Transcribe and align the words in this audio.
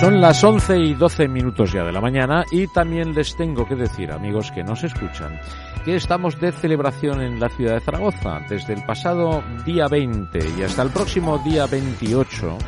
Son 0.00 0.20
las 0.20 0.44
11 0.44 0.78
y 0.78 0.94
12 0.94 1.26
minutos 1.26 1.72
ya 1.72 1.82
de 1.82 1.90
la 1.90 2.00
mañana 2.00 2.44
y 2.52 2.68
también 2.68 3.14
les 3.14 3.34
tengo 3.34 3.66
que 3.66 3.74
decir, 3.74 4.12
amigos 4.12 4.52
que 4.52 4.62
nos 4.62 4.84
escuchan, 4.84 5.40
que 5.84 5.96
estamos 5.96 6.38
de 6.38 6.52
celebración 6.52 7.20
en 7.20 7.40
la 7.40 7.48
ciudad 7.48 7.74
de 7.74 7.80
Zaragoza 7.80 8.38
desde 8.48 8.74
el 8.74 8.84
pasado 8.84 9.42
día 9.66 9.88
20 9.88 10.38
y 10.56 10.62
hasta 10.62 10.82
el 10.82 10.90
próximo 10.90 11.38
día 11.38 11.66
28. 11.66 12.58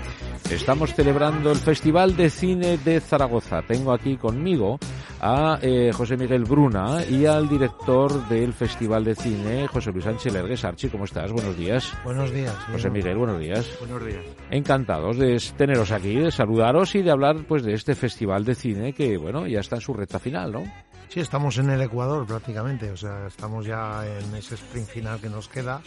Estamos 0.51 0.93
celebrando 0.93 1.53
el 1.53 1.59
Festival 1.59 2.16
de 2.16 2.30
Cine 2.30 2.79
de 2.79 2.98
Zaragoza. 2.98 3.62
Tengo 3.62 3.93
aquí 3.93 4.17
conmigo 4.17 4.81
a 5.21 5.59
eh, 5.62 5.91
José 5.93 6.16
Miguel 6.16 6.45
Bruna 6.45 7.05
y 7.09 7.27
al 7.27 7.48
director 7.48 8.29
del 8.29 8.52
Festival 8.52 9.05
de 9.05 9.14
Cine, 9.14 9.66
José 9.66 9.93
Luis 9.93 10.05
Sánchez 10.05 10.32
Lergues. 10.32 10.64
Archi, 10.64 10.89
¿cómo 10.89 11.05
estás? 11.05 11.30
Buenos 11.33 11.56
días. 11.56 11.92
Buenos 12.05 12.33
días. 12.33 12.55
José 12.73 12.91
Miguel, 12.91 13.16
buenos 13.16 13.38
días. 13.38 13.77
Buenos 13.78 14.05
días. 14.05 14.25
Encantados 14.51 15.19
de 15.19 15.41
teneros 15.56 15.92
aquí, 15.92 16.16
de 16.16 16.30
saludaros 16.30 16.95
y 16.95 17.02
de 17.02 17.11
hablar 17.11 17.37
pues 17.47 17.62
de 17.62 17.75
este 17.75 17.95
Festival 17.95 18.45
de 18.45 18.55
Cine 18.55 18.92
que, 18.92 19.16
bueno, 19.16 19.47
ya 19.47 19.61
está 19.61 19.77
en 19.77 19.83
su 19.83 19.92
recta 19.92 20.19
final, 20.19 20.52
¿no? 20.52 20.64
Sí, 21.10 21.19
estamos 21.19 21.59
en 21.59 21.69
el 21.70 21.82
Ecuador 21.82 22.24
prácticamente, 22.24 22.88
o 22.88 22.96
sea, 22.96 23.27
estamos 23.27 23.66
ya 23.66 24.06
en 24.06 24.32
ese 24.32 24.55
sprint 24.55 24.87
final 24.87 25.20
que 25.20 25.28
nos 25.28 25.48
queda 25.48 25.83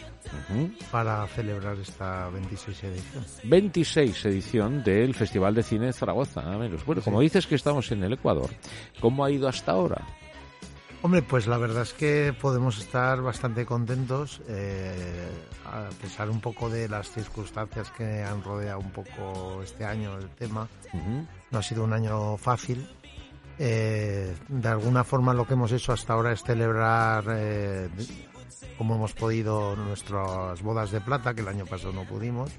para 0.90 1.26
celebrar 1.28 1.78
esta 1.78 2.28
26 2.28 2.84
edición. 2.84 3.24
26 3.44 4.24
edición 4.26 4.84
del 4.84 5.14
Festival 5.14 5.54
de 5.54 5.62
Cine 5.62 5.86
de 5.86 5.92
Zaragoza, 5.94 6.42
nada 6.42 6.58
menos. 6.58 6.84
Bueno, 6.84 7.00
como 7.00 7.22
dices 7.22 7.46
que 7.46 7.54
estamos 7.54 7.90
en 7.90 8.04
el 8.04 8.12
Ecuador, 8.12 8.50
¿cómo 9.00 9.24
ha 9.24 9.30
ido 9.30 9.48
hasta 9.48 9.72
ahora? 9.72 10.06
Hombre, 11.00 11.22
pues 11.22 11.46
la 11.46 11.56
verdad 11.56 11.84
es 11.84 11.94
que 11.94 12.34
podemos 12.38 12.78
estar 12.78 13.22
bastante 13.22 13.64
contentos, 13.64 14.42
eh, 14.46 15.26
a 15.64 15.88
pesar 16.02 16.28
un 16.28 16.42
poco 16.42 16.68
de 16.68 16.86
las 16.86 17.10
circunstancias 17.10 17.90
que 17.92 18.22
han 18.22 18.42
rodeado 18.42 18.80
un 18.80 18.90
poco 18.90 19.62
este 19.62 19.86
año 19.86 20.18
el 20.18 20.28
tema. 20.28 20.68
No 21.50 21.58
ha 21.58 21.62
sido 21.62 21.82
un 21.84 21.94
año 21.94 22.36
fácil, 22.36 22.86
eh, 23.58 24.34
de 24.48 24.68
alguna 24.68 25.04
forma 25.04 25.34
lo 25.34 25.46
que 25.46 25.54
hemos 25.54 25.72
hecho 25.72 25.92
hasta 25.92 26.12
ahora 26.12 26.32
es 26.32 26.42
celebrar 26.42 27.24
eh, 27.28 27.88
como 28.76 28.96
hemos 28.96 29.12
podido 29.12 29.76
nuestras 29.76 30.60
bodas 30.62 30.90
de 30.90 31.00
plata, 31.00 31.34
que 31.34 31.42
el 31.42 31.48
año 31.48 31.64
pasado 31.64 31.92
no 31.92 32.04
pudimos, 32.04 32.50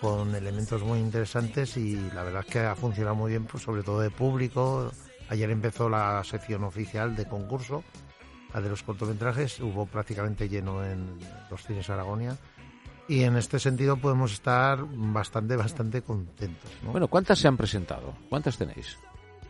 con 0.00 0.34
elementos 0.34 0.82
muy 0.82 1.00
interesantes 1.00 1.76
y 1.76 1.96
la 2.14 2.22
verdad 2.22 2.44
es 2.46 2.52
que 2.52 2.60
ha 2.60 2.76
funcionado 2.76 3.16
muy 3.16 3.30
bien, 3.30 3.44
pues 3.44 3.64
sobre 3.64 3.82
todo 3.82 4.00
de 4.00 4.10
público. 4.10 4.92
Ayer 5.28 5.50
empezó 5.50 5.88
la 5.88 6.22
sección 6.24 6.64
oficial 6.64 7.16
de 7.16 7.26
concurso, 7.26 7.82
la 8.54 8.60
de 8.60 8.68
los 8.68 8.82
cortometrajes, 8.82 9.60
hubo 9.60 9.86
prácticamente 9.86 10.48
lleno 10.48 10.84
en 10.84 11.18
los 11.50 11.64
cines 11.64 11.88
Aragonia 11.90 12.36
y 13.08 13.24
en 13.24 13.36
este 13.36 13.58
sentido 13.58 13.96
podemos 13.96 14.32
estar 14.32 14.84
bastante, 14.88 15.56
bastante 15.56 16.02
contentos. 16.02 16.70
Bueno, 16.82 17.08
¿cuántas 17.08 17.38
se 17.40 17.48
han 17.48 17.56
presentado? 17.56 18.14
¿Cuántas 18.28 18.56
tenéis? 18.56 18.98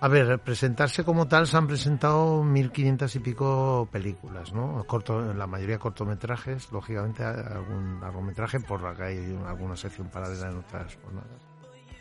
A 0.03 0.09
ver, 0.09 0.39
presentarse 0.39 1.05
como 1.05 1.29
tal 1.29 1.47
se 1.47 1.59
han 1.59 1.67
presentado 1.67 2.43
1.500 2.43 3.17
y 3.17 3.19
pico 3.19 3.89
películas, 3.93 4.51
¿no? 4.51 4.87
La 5.35 5.47
mayoría 5.47 5.79
cortometrajes, 5.79 6.73
lógicamente 6.73 7.23
algún 7.23 8.01
largometraje 8.01 8.61
por 8.61 8.97
que 8.97 9.03
hay 9.03 9.39
alguna 9.47 9.77
sección 9.77 10.09
paralela 10.09 10.49
en 10.49 10.57
otras 10.57 10.97
jornadas. 11.05 11.50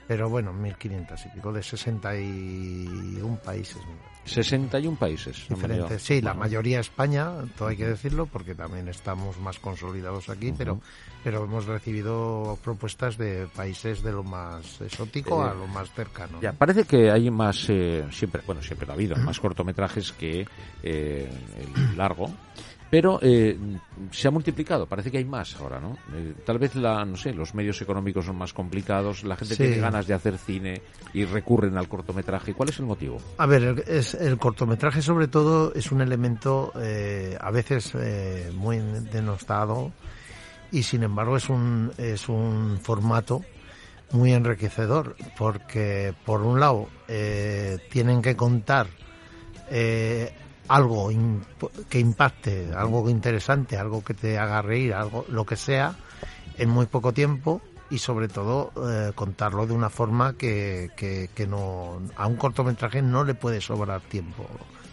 Pero 0.09 0.27
bueno, 0.27 0.51
1.500 0.51 1.27
y 1.27 1.29
pico 1.35 1.53
de 1.53 1.61
61 1.61 3.39
países. 3.45 3.77
61 4.25 4.97
países. 4.97 5.45
Diferentes. 5.47 6.01
Sí, 6.01 6.19
la 6.19 6.33
mayoría 6.33 6.79
España, 6.79 7.29
todo 7.55 7.67
hay 7.67 7.77
que 7.77 7.85
decirlo, 7.85 8.25
porque 8.25 8.55
también 8.55 8.87
estamos 8.87 9.37
más 9.39 9.59
consolidados 9.59 10.29
aquí, 10.29 10.51
pero, 10.57 10.81
pero 11.23 11.43
hemos 11.43 11.67
recibido 11.67 12.57
propuestas 12.63 13.19
de 13.19 13.47
países 13.55 14.01
de 14.01 14.11
lo 14.11 14.23
más 14.23 14.81
exótico 14.81 15.43
a 15.43 15.53
lo 15.53 15.67
más 15.67 15.91
cercano. 15.91 16.41
Ya, 16.41 16.53
parece 16.53 16.85
que 16.85 17.11
hay 17.11 17.29
más, 17.29 17.69
eh, 17.69 18.03
siempre, 18.09 18.41
bueno, 18.47 18.63
siempre 18.63 18.89
ha 18.89 18.93
habido, 18.93 19.15
más 19.15 19.39
cortometrajes 19.39 20.11
que 20.13 20.47
eh, 20.81 21.29
el 21.59 21.95
largo 21.95 22.31
pero 22.89 23.19
eh, 23.21 23.57
se 24.11 24.27
ha 24.27 24.31
multiplicado, 24.31 24.87
parece 24.87 25.11
que 25.11 25.19
hay 25.19 25.25
más 25.25 25.55
ahora, 25.57 25.79
¿no? 25.79 25.97
Eh, 26.13 26.33
tal 26.45 26.57
vez 26.57 26.75
la, 26.75 27.05
no 27.05 27.15
sé, 27.15 27.33
los 27.33 27.53
medios 27.53 27.81
económicos 27.81 28.25
son 28.25 28.35
más 28.35 28.53
complicados, 28.53 29.23
la 29.23 29.35
gente 29.35 29.55
tiene 29.55 29.77
ganas 29.77 30.07
de 30.07 30.15
hacer 30.15 30.37
cine 30.37 30.81
y 31.13 31.25
recurren 31.25 31.77
al 31.77 31.87
cortometraje. 31.87 32.53
¿Cuál 32.53 32.69
es 32.69 32.79
el 32.79 32.85
motivo? 32.85 33.17
A 33.37 33.45
ver, 33.45 33.63
el, 33.63 33.79
es, 33.87 34.15
el 34.15 34.37
cortometraje 34.37 35.01
sobre 35.01 35.27
todo 35.27 35.73
es 35.75 35.91
un 35.91 36.01
elemento 36.01 36.71
eh, 36.81 37.37
a 37.39 37.51
veces 37.51 37.93
muy 38.55 38.79
denostado 39.11 39.91
y 40.71 40.83
sin 40.83 41.03
embargo 41.03 41.37
es 41.37 41.49
un, 41.49 41.91
es 41.97 42.27
un 42.27 42.79
formato 42.81 43.43
muy 44.11 44.33
enriquecedor 44.33 45.15
porque 45.37 46.13
por 46.25 46.41
un 46.41 46.59
lado 46.59 46.89
tienen 47.89 48.21
que 48.21 48.35
contar 48.35 48.87
algo 50.69 51.09
que 51.89 51.99
impacte, 51.99 52.69
algo 52.75 53.09
interesante, 53.09 53.75
algo 53.75 54.03
que 54.03 54.13
te 54.13 54.37
haga 54.37 54.61
reír, 54.61 54.93
algo 54.93 55.25
lo 55.27 55.45
que 55.45 55.55
sea, 55.55 55.95
en 56.57 56.69
muy 56.69 56.85
poco 56.85 57.11
tiempo 57.11 57.61
y 57.89 57.97
sobre 57.97 58.27
todo 58.27 58.71
eh, 58.87 59.11
contarlo 59.15 59.65
de 59.65 59.73
una 59.73 59.89
forma 59.89 60.33
que, 60.33 60.91
que, 60.95 61.47
no 61.47 61.99
a 62.15 62.27
un 62.27 62.35
cortometraje 62.35 63.01
no 63.01 63.23
le 63.23 63.33
puede 63.33 63.61
sobrar 63.61 64.01
tiempo, 64.01 64.45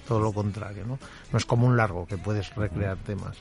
todo 0.09 0.21
lo 0.21 0.33
contrario, 0.33 0.85
¿no? 0.87 0.99
No 1.31 1.39
es 1.39 1.45
como 1.45 1.67
un 1.67 1.77
largo 1.77 2.07
que 2.07 2.17
puedes 2.17 2.55
recrear 2.55 2.97
temas. 2.97 3.37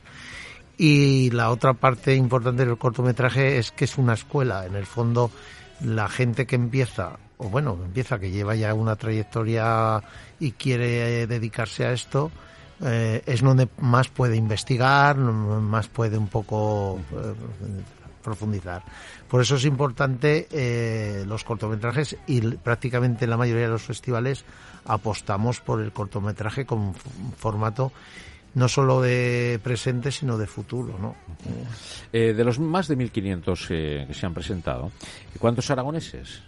Y 0.78 1.31
la 1.31 1.52
otra 1.52 1.73
parte 1.73 2.16
importante 2.16 2.66
del 2.66 2.78
cortometraje 2.78 3.59
es 3.59 3.72
que 3.72 3.85
es 3.85 3.97
una 3.97 4.13
escuela, 4.13 4.66
en 4.66 4.75
el 4.75 4.85
fondo 4.85 5.31
la 5.79 6.09
gente 6.09 6.46
que 6.46 6.56
empieza 6.56 7.17
o 7.38 7.50
bueno, 7.50 7.78
empieza 7.84 8.19
que 8.19 8.31
lleva 8.31 8.56
ya 8.56 8.73
una 8.73 8.96
trayectoria 8.96 10.01
y 10.40 10.51
quiere 10.51 11.23
eh, 11.23 11.28
dedicarse 11.28 11.85
a 11.85 11.91
esto, 11.91 12.31
eh, 12.84 13.22
es 13.25 13.41
donde 13.41 13.68
más 13.79 14.07
puede 14.09 14.35
investigar, 14.35 15.18
más 15.18 15.88
puede 15.88 16.18
un 16.18 16.28
poco 16.28 17.00
eh, 17.12 17.34
profundizar. 18.23 18.84
Por 19.29 19.41
eso 19.41 19.56
es 19.56 19.66
importante 19.66 20.47
los 21.28 21.44
cortometrajes 21.44 22.18
y 22.28 22.41
prácticamente 22.41 23.28
la 23.28 23.38
mayoría 23.38 23.63
de 23.63 23.72
los 23.72 23.84
festivales 23.84 24.46
apostamos 24.85 25.59
por 25.59 25.81
el 25.81 25.91
cortometraje 25.91 26.66
con 26.66 26.94
formato 27.38 27.91
no 28.56 28.69
solo 28.69 29.02
de 29.02 29.59
presente, 29.62 30.12
sino 30.12 30.38
de 30.38 30.47
futuro. 30.47 30.97
¿no? 30.97 31.16
de 32.12 32.44
los 32.44 32.57
más 32.57 32.88
de 32.88 32.97
1.500 32.97 34.07
que 34.07 34.13
se 34.13 34.25
han 34.25 34.34
presentado, 34.34 34.91
¿cuántos 35.40 35.69
aragoneses? 35.69 36.41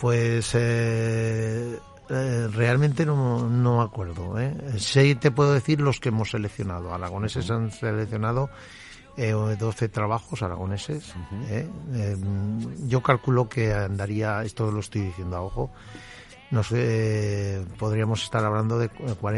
Pues 0.00 0.50
eh, 0.54 1.78
eh, 2.10 2.48
realmente 2.52 3.06
no, 3.06 3.48
no 3.48 3.80
acuerdo. 3.80 4.38
¿eh? 4.38 4.54
Sí 4.78 5.14
te 5.14 5.30
puedo 5.30 5.54
decir 5.54 5.80
los 5.80 6.00
que 6.00 6.10
hemos 6.10 6.30
seleccionado. 6.30 6.92
Aragoneses 6.92 7.50
han 7.50 7.70
seleccionado 7.70 8.50
eh, 9.16 9.32
12 9.32 9.88
trabajos 9.88 10.42
aragoneses. 10.42 11.14
¿eh? 11.48 11.68
Em, 11.94 12.88
yo 12.88 13.02
calculo 13.02 13.48
que 13.48 13.72
andaría, 13.72 14.42
esto 14.42 14.70
lo 14.70 14.80
estoy 14.80 15.02
diciendo 15.02 15.36
a 15.36 15.42
ojo, 15.42 15.70
no 16.54 16.62
sé, 16.62 17.62
podríamos 17.78 18.22
estar 18.22 18.44
hablando 18.44 18.78
de 18.78 18.88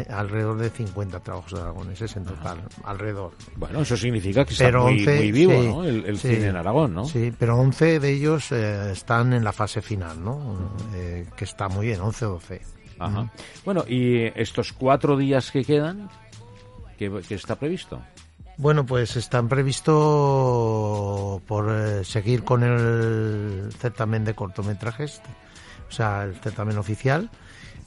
alrededor 0.09 0.57
de 0.59 0.69
50 0.69 1.19
trabajos 1.21 1.51
aragoneses 1.55 2.15
en 2.15 2.25
total, 2.25 2.61
alrededor. 2.83 3.33
Bueno, 3.55 3.81
eso 3.81 3.97
significa 3.97 4.45
que 4.45 4.53
está 4.53 4.71
muy, 4.71 5.03
vivo 5.31 5.53
¿no? 5.53 5.83
el, 5.83 6.17
cine 6.19 6.49
en 6.49 6.55
Aragón, 6.55 6.93
¿no? 6.93 7.05
Sí, 7.05 7.33
pero 7.37 7.57
11 7.57 7.99
de 7.99 8.11
ellos 8.11 8.51
eh, 8.51 8.91
están 8.91 9.33
en 9.33 9.43
la 9.43 9.51
fase 9.51 9.81
final, 9.81 10.23
¿no? 10.23 10.77
Eh, 10.93 11.25
que 11.35 11.45
está 11.45 11.67
muy 11.67 11.87
bien, 11.87 11.99
11 12.01 12.25
o 12.25 12.29
12. 12.33 12.61
Ajá. 12.99 13.31
Bueno, 13.65 13.83
¿y 13.87 14.25
estos 14.39 14.73
cuatro 14.73 15.17
días 15.17 15.49
que 15.49 15.63
quedan, 15.63 16.09
qué, 16.99 17.11
está 17.29 17.55
previsto? 17.55 17.99
Bueno, 18.57 18.85
pues 18.85 19.15
están 19.15 19.49
previsto 19.49 21.41
por 21.47 21.71
eh, 21.71 22.03
seguir 22.03 22.43
con 22.43 22.63
el 22.63 23.71
certamen 23.79 24.23
de 24.23 24.35
cortometrajes 24.35 25.21
o 25.87 25.91
sea, 25.91 26.23
el 26.23 26.35
certamen 26.35 26.77
oficial. 26.77 27.29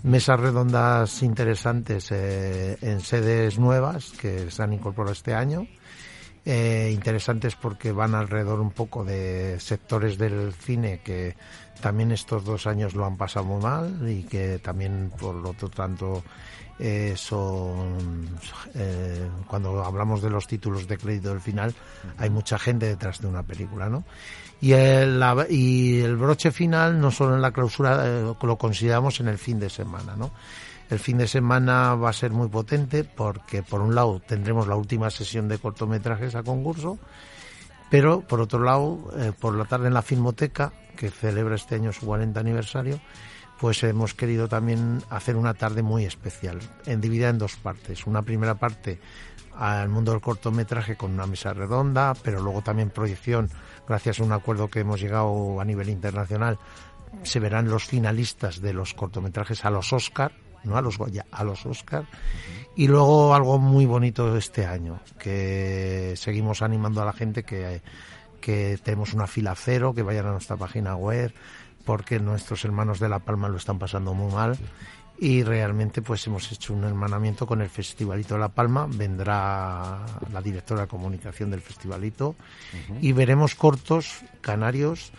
Mesas 0.03 0.41
redondas 0.41 1.23
interesantes 1.23 2.11
eh, 2.11 2.79
en 2.81 3.01
sedes 3.01 3.59
nuevas 3.59 4.13
que 4.13 4.51
se 4.51 4.63
han 4.63 4.73
incorporado 4.73 5.13
este 5.13 5.35
año. 5.35 5.67
Eh, 6.47 6.91
interesantes 6.95 7.55
porque 7.55 7.93
van 7.93 8.15
alrededor 8.15 8.61
un 8.61 8.71
poco 8.71 9.05
de 9.05 9.61
sectores 9.61 10.17
del 10.17 10.55
cine 10.55 11.03
que 11.05 11.37
también 11.83 12.13
estos 12.13 12.45
dos 12.45 12.67
años 12.67 12.95
lo 12.95 13.05
han 13.05 13.19
pasado 13.19 13.45
muy 13.45 13.63
mal 13.63 14.09
y 14.09 14.23
que 14.23 14.59
también 14.59 15.13
por 15.19 15.35
lo 15.35 15.53
tanto 15.53 16.23
eh, 16.83 17.13
son 17.15 18.27
eh, 18.75 19.29
cuando 19.47 19.85
hablamos 19.85 20.23
de 20.23 20.31
los 20.31 20.47
títulos 20.47 20.89
de 20.89 20.97
crédito 20.97 21.29
del 21.29 21.43
final 21.43 21.75
hay 22.17 22.31
mucha 22.31 22.59
gente 22.59 22.87
detrás 22.87 23.21
de 23.21 23.27
una 23.27 23.43
película 23.43 23.91
no 23.91 24.03
y 24.63 24.73
el, 24.73 25.23
y 25.51 26.01
el 26.01 26.17
broche 26.17 26.51
final 26.51 26.99
no 26.99 27.11
solo 27.11 27.35
en 27.35 27.43
la 27.43 27.53
clausura 27.53 28.07
eh, 28.07 28.35
lo 28.41 28.57
consideramos 28.57 29.21
en 29.21 29.29
el 29.29 29.37
fin 29.37 29.61
de 29.61 29.69
semana 29.69 30.17
no 30.17 30.31
el 30.89 30.99
fin 30.99 31.19
de 31.19 31.29
semana 31.29 31.95
va 31.97 32.09
a 32.09 32.15
ser 32.15 32.31
muy 32.31 32.49
potente 32.49 33.05
porque 33.05 33.63
por 33.63 33.83
un 33.83 33.95
lado 33.95 34.19
tendremos 34.27 34.67
la 34.67 34.77
última 34.77 35.11
sesión 35.11 35.49
de 35.49 35.59
cortometrajes 35.59 36.35
a 36.35 36.43
concurso 36.43 36.99
pero 37.91 38.23
por 38.23 38.41
otro 38.41 38.61
lado 38.61 39.13
por 39.39 39.55
la 39.55 39.67
tarde 39.67 39.89
en 39.89 39.95
la 39.95 40.03
filmoteca 40.03 40.73
que 40.97 41.11
celebra 41.11 41.57
este 41.57 41.75
año 41.75 41.93
su 41.93 42.07
40 42.07 42.41
aniversario 42.41 43.01
pues 43.61 43.83
hemos 43.83 44.15
querido 44.15 44.49
también 44.49 45.03
hacer 45.11 45.37
una 45.37 45.53
tarde 45.53 45.83
muy 45.83 46.07
especial, 46.07 46.61
en 46.87 47.01
dividida 47.03 47.29
en 47.29 47.39
dos 47.39 47.57
partes. 47.57 48.07
Una 48.07 48.23
primera 48.23 48.55
parte 48.55 48.99
al 49.55 49.91
mundo 49.91 50.13
del 50.13 50.23
cortometraje 50.23 50.97
con 50.97 51.13
una 51.13 51.27
mesa 51.27 51.53
redonda, 51.53 52.15
pero 52.23 52.41
luego 52.41 52.63
también 52.63 52.89
proyección, 52.89 53.51
gracias 53.87 54.21
a 54.21 54.25
un 54.25 54.33
acuerdo 54.33 54.69
que 54.69 54.81
hemos 54.81 54.99
llegado 54.99 55.61
a 55.61 55.65
nivel 55.67 55.91
internacional, 55.91 56.59
se 57.23 57.39
verán 57.39 57.69
los 57.69 57.85
finalistas 57.85 58.63
de 58.63 58.73
los 58.73 58.95
cortometrajes 58.95 59.65
a 59.67 59.71
los 59.71 59.93
Oscar, 59.93 60.33
no 60.65 60.79
a 60.79 60.83
los 60.83 60.97
Goya, 60.97 61.27
a 61.31 61.45
los 61.45 61.67
Oscar. 61.67 62.07
Y 62.77 62.89
luego 62.89 63.35
algo 63.35 63.59
muy 63.59 63.85
bonito 63.85 64.35
este 64.39 64.65
año, 64.65 65.01
que 65.19 66.15
seguimos 66.17 66.63
animando 66.63 67.03
a 67.03 67.05
la 67.05 67.13
gente 67.13 67.43
que, 67.43 67.83
que 68.41 68.79
tenemos 68.83 69.13
una 69.13 69.27
fila 69.27 69.55
cero, 69.55 69.93
que 69.95 70.03
vayan 70.03 70.27
a 70.27 70.33
nuestra 70.33 70.57
página 70.57 70.97
web, 70.97 71.35
porque 71.91 72.21
nuestros 72.21 72.65
hermanos 72.65 73.01
de 73.01 73.09
La 73.09 73.19
Palma 73.19 73.49
lo 73.49 73.57
están 73.57 73.81
pasando 73.81 74.15
muy 74.15 74.33
mal 74.33 74.57
y 75.19 75.43
realmente 75.43 76.03
pues 76.03 76.25
hemos 76.29 76.53
hecho 76.53 76.73
un 76.73 76.85
hermanamiento 76.85 77.49
con 77.49 77.61
el 77.63 77.69
Festivalito 77.69 78.35
de 78.35 78.41
La 78.41 78.49
Palma, 78.49 78.87
vendrá 78.89 80.07
la 80.33 80.41
directora 80.41 80.83
de 80.83 80.87
comunicación 80.87 81.51
del 81.51 81.61
Festivalito 81.61 82.37
y 83.01 83.11
veremos 83.11 83.57
cortos 83.57 84.21
canarios 84.41 85.11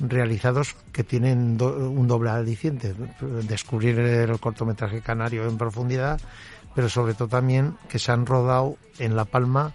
realizados 0.00 0.74
que 0.92 1.04
tienen 1.04 1.60
un 1.60 2.08
doble 2.08 2.30
aliciente, 2.30 2.94
descubrir 3.42 3.98
el 3.98 4.40
cortometraje 4.40 5.02
canario 5.02 5.46
en 5.46 5.58
profundidad, 5.58 6.18
pero 6.74 6.88
sobre 6.88 7.12
todo 7.12 7.28
también 7.28 7.76
que 7.86 7.98
se 7.98 8.12
han 8.12 8.24
rodado 8.24 8.78
en 8.98 9.14
La 9.14 9.26
Palma 9.26 9.74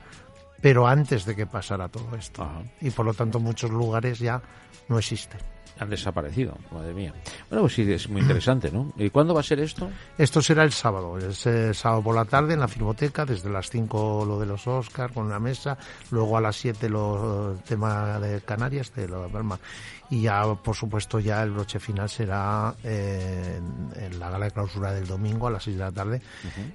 pero 0.61 0.87
antes 0.87 1.25
de 1.25 1.35
que 1.35 1.45
pasara 1.45 1.89
todo 1.89 2.15
esto. 2.17 2.49
Y 2.81 2.89
por 2.89 3.05
lo 3.05 3.13
tanto 3.13 3.39
muchos 3.39 3.69
lugares 3.69 4.17
ya 4.17 4.41
no 4.87 4.97
existen 4.97 5.39
han 5.77 5.89
desaparecido, 5.89 6.57
madre 6.71 6.94
mía. 6.94 7.13
Bueno, 7.50 7.63
pues 7.63 7.74
sí, 7.74 7.92
es 7.92 8.10
muy 8.10 8.21
interesante, 8.21 8.71
¿no? 8.71 8.92
¿Y 8.98 9.10
cuándo 9.10 9.33
va 9.33 9.42
a 9.42 9.44
ser 9.44 9.60
esto? 9.60 9.89
Esto 10.18 10.42
será 10.42 10.63
el 10.63 10.71
sábado, 10.71 11.18
es 11.18 11.45
el 11.45 11.75
sábado 11.75 12.04
por 12.04 12.16
la 12.16 12.25
tarde 12.25 12.54
en 12.54 12.60
la 12.60 12.68
Filmoteca, 12.68 13.25
desde 13.25 13.50
las 13.50 13.69
5 13.69 14.25
lo 14.25 14.39
de 14.39 14.45
los 14.45 14.68
Oscars 14.68 15.13
con 15.13 15.25
una 15.25 15.39
mesa, 15.39 15.77
luego 16.12 16.38
a 16.38 16.42
las 16.42 16.56
7 16.56 16.89
lo 16.89 17.57
tema 17.68 18.19
de 18.19 18.42
Canarias, 18.42 18.94
de 18.95 19.07
la 19.07 19.27
Palma 19.27 19.60
y 20.09 20.21
ya 20.21 20.44
por 20.56 20.75
supuesto 20.75 21.19
ya 21.19 21.44
el 21.44 21.51
broche 21.51 21.79
final 21.79 22.09
será 22.09 22.73
eh, 22.83 23.61
en, 23.95 24.19
la 24.19 24.29
gala 24.29 24.45
de 24.45 24.51
clausura 24.51 24.91
del 24.91 25.07
domingo 25.07 25.47
a 25.47 25.51
las 25.51 25.63
6 25.63 25.77
de 25.77 25.83
la 25.83 25.91
tarde 25.91 26.21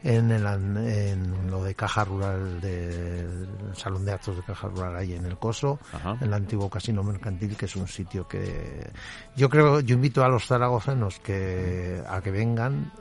en, 0.03 0.31
el, 0.31 0.47
en 0.47 1.51
lo 1.51 1.65
de 1.65 1.75
Caja 1.75 2.05
Rural 2.05 2.61
del 2.61 3.49
Salón 3.75 4.05
de 4.05 4.13
Actos 4.13 4.37
de 4.37 4.43
Caja 4.43 4.69
Rural 4.69 4.97
ahí 4.97 5.15
en 5.15 5.27
el 5.27 5.37
Coso 5.37 5.79
en 6.21 6.29
el 6.29 6.35
antiguo 6.35 6.71
Casino 6.71 7.03
Mercantil 7.03 7.57
que 7.57 7.67
es 7.67 7.77
un 7.77 7.89
sitio 7.89 8.29
que 8.29 8.91
yo 9.37 9.49
creo 9.49 9.81
yo 9.81 9.95
invito 9.95 10.25
a 10.25 10.29
los 10.29 10.47
zaragozanos 10.47 11.19
que 11.21 12.03
a 12.09 12.21
que 12.21 12.31
vengan 12.31 12.93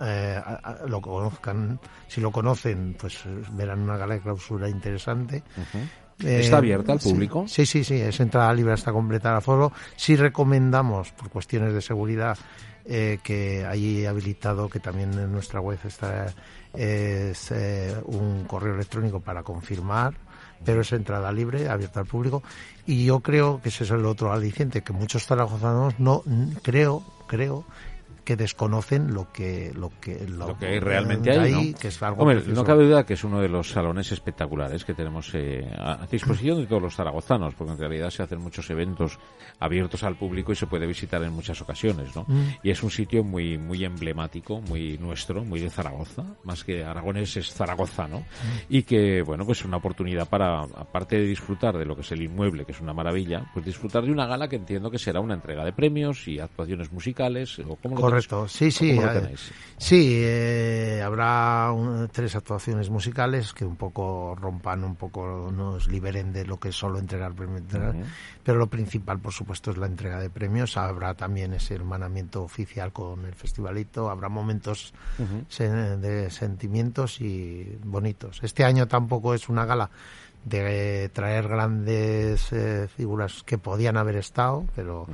eh, 0.00 0.40
lo 0.86 1.00
conozcan. 1.00 1.78
Si 2.08 2.20
lo 2.20 2.30
conocen 2.30 2.96
pues 2.98 3.22
verán 3.52 3.80
una 3.80 3.96
gala 3.96 4.14
de 4.14 4.20
clausura 4.20 4.68
interesante 4.68 5.42
¿Está 6.24 6.58
abierta 6.58 6.92
al 6.92 6.98
público? 6.98 7.46
Sí, 7.48 7.66
sí, 7.66 7.84
sí, 7.84 7.94
es 7.94 8.20
entrada 8.20 8.52
libre 8.52 8.72
hasta 8.72 8.92
completar 8.92 9.34
aforo. 9.36 9.72
Sí 9.96 10.16
recomendamos, 10.16 11.10
por 11.12 11.30
cuestiones 11.30 11.72
de 11.72 11.80
seguridad, 11.80 12.36
eh, 12.84 13.18
que 13.22 13.64
hay 13.66 14.06
habilitado, 14.06 14.68
que 14.68 14.80
también 14.80 15.12
en 15.14 15.30
nuestra 15.30 15.60
web 15.60 15.78
está 15.84 16.32
es, 16.74 17.50
eh, 17.50 17.94
un 18.04 18.44
correo 18.44 18.74
electrónico 18.74 19.20
para 19.20 19.42
confirmar, 19.42 20.14
pero 20.64 20.82
es 20.82 20.92
entrada 20.92 21.32
libre, 21.32 21.68
abierta 21.68 22.00
al 22.00 22.06
público. 22.06 22.42
Y 22.86 23.04
yo 23.04 23.20
creo 23.20 23.60
que 23.62 23.68
ese 23.68 23.84
es 23.84 23.90
el 23.90 24.04
otro 24.04 24.32
aliciente, 24.32 24.82
que 24.82 24.92
muchos 24.92 25.26
zaragozanos 25.26 25.98
no, 25.98 26.22
creo, 26.62 27.02
creo 27.26 27.64
que 28.24 28.36
desconocen 28.36 29.12
lo 29.14 29.32
que 29.32 29.72
lo 29.74 29.90
que 30.00 30.26
lo, 30.28 30.56
que 30.58 30.80
realmente 30.80 31.30
hay, 31.30 31.52
¿no? 31.52 31.78
que 31.78 31.88
es 31.88 32.02
algo 32.02 32.22
Hombre, 32.22 32.42
no 32.46 32.64
cabe 32.64 32.84
duda 32.84 33.04
que 33.04 33.14
es 33.14 33.24
uno 33.24 33.40
de 33.40 33.48
los 33.48 33.70
salones 33.70 34.12
espectaculares 34.12 34.84
que 34.84 34.94
tenemos 34.94 35.30
eh, 35.34 35.66
a 35.76 36.06
disposición 36.10 36.58
de 36.58 36.66
todos 36.66 36.82
los 36.82 36.94
zaragozanos 36.94 37.54
porque 37.54 37.72
en 37.72 37.78
realidad 37.78 38.10
se 38.10 38.22
hacen 38.22 38.40
muchos 38.40 38.68
eventos 38.70 39.18
abiertos 39.58 40.02
al 40.02 40.16
público 40.16 40.52
y 40.52 40.56
se 40.56 40.66
puede 40.66 40.86
visitar 40.86 41.22
en 41.22 41.32
muchas 41.32 41.60
ocasiones 41.60 42.14
¿no? 42.14 42.24
Mm. 42.28 42.46
y 42.62 42.70
es 42.70 42.82
un 42.82 42.90
sitio 42.90 43.24
muy 43.24 43.58
muy 43.58 43.84
emblemático 43.84 44.60
muy 44.60 44.98
nuestro 44.98 45.44
muy 45.44 45.60
de 45.60 45.70
Zaragoza 45.70 46.24
más 46.44 46.64
que 46.64 46.84
Aragones 46.84 47.36
es 47.36 47.52
zaragozano 47.52 48.20
mm. 48.20 48.24
y 48.68 48.82
que 48.82 49.22
bueno 49.22 49.44
pues 49.44 49.60
es 49.60 49.64
una 49.64 49.78
oportunidad 49.78 50.28
para 50.28 50.62
aparte 50.62 51.16
de 51.16 51.26
disfrutar 51.26 51.76
de 51.76 51.84
lo 51.84 51.94
que 51.94 52.02
es 52.02 52.12
el 52.12 52.22
inmueble 52.22 52.64
que 52.64 52.72
es 52.72 52.80
una 52.80 52.92
maravilla 52.92 53.50
pues 53.52 53.64
disfrutar 53.64 54.04
de 54.04 54.12
una 54.12 54.26
gala 54.26 54.48
que 54.48 54.56
entiendo 54.56 54.90
que 54.90 54.98
será 54.98 55.20
una 55.20 55.34
entrega 55.34 55.64
de 55.64 55.72
premios 55.72 56.26
y 56.28 56.38
actuaciones 56.38 56.92
musicales 56.92 57.58
o 57.60 57.76
como 57.76 57.96
lo 58.10 58.48
sí, 58.48 58.70
sí. 58.70 58.90
Eh, 58.90 59.34
sí, 59.78 60.22
eh, 60.24 61.02
habrá 61.04 61.72
tres 62.12 62.36
actuaciones 62.36 62.90
musicales 62.90 63.52
que 63.52 63.64
un 63.64 63.76
poco 63.76 64.34
rompan, 64.34 64.84
un 64.84 64.96
poco 64.96 65.50
nos 65.52 65.88
liberen 65.88 66.32
de 66.32 66.44
lo 66.44 66.58
que 66.58 66.70
es 66.70 66.76
solo 66.76 66.98
entregar 66.98 67.32
premios. 67.34 67.62
Pero 68.42 68.58
lo 68.58 68.66
principal, 68.68 69.18
por 69.18 69.32
supuesto, 69.32 69.70
es 69.70 69.76
la 69.76 69.86
entrega 69.86 70.18
de 70.20 70.30
premios. 70.30 70.76
Habrá 70.76 71.14
también 71.14 71.54
ese 71.54 71.74
hermanamiento 71.74 72.42
oficial 72.42 72.92
con 72.92 73.24
el 73.24 73.34
festivalito. 73.34 74.10
Habrá 74.10 74.28
momentos 74.28 74.92
de 75.58 76.30
sentimientos 76.30 77.20
y 77.20 77.78
bonitos. 77.84 78.40
Este 78.42 78.64
año 78.64 78.86
tampoco 78.88 79.34
es 79.34 79.48
una 79.48 79.64
gala 79.64 79.90
de 80.44 81.10
traer 81.12 81.48
grandes 81.48 82.52
eh, 82.52 82.88
figuras 82.94 83.42
que 83.44 83.58
podían 83.58 83.96
haber 83.96 84.16
estado, 84.16 84.66
pero 84.74 85.06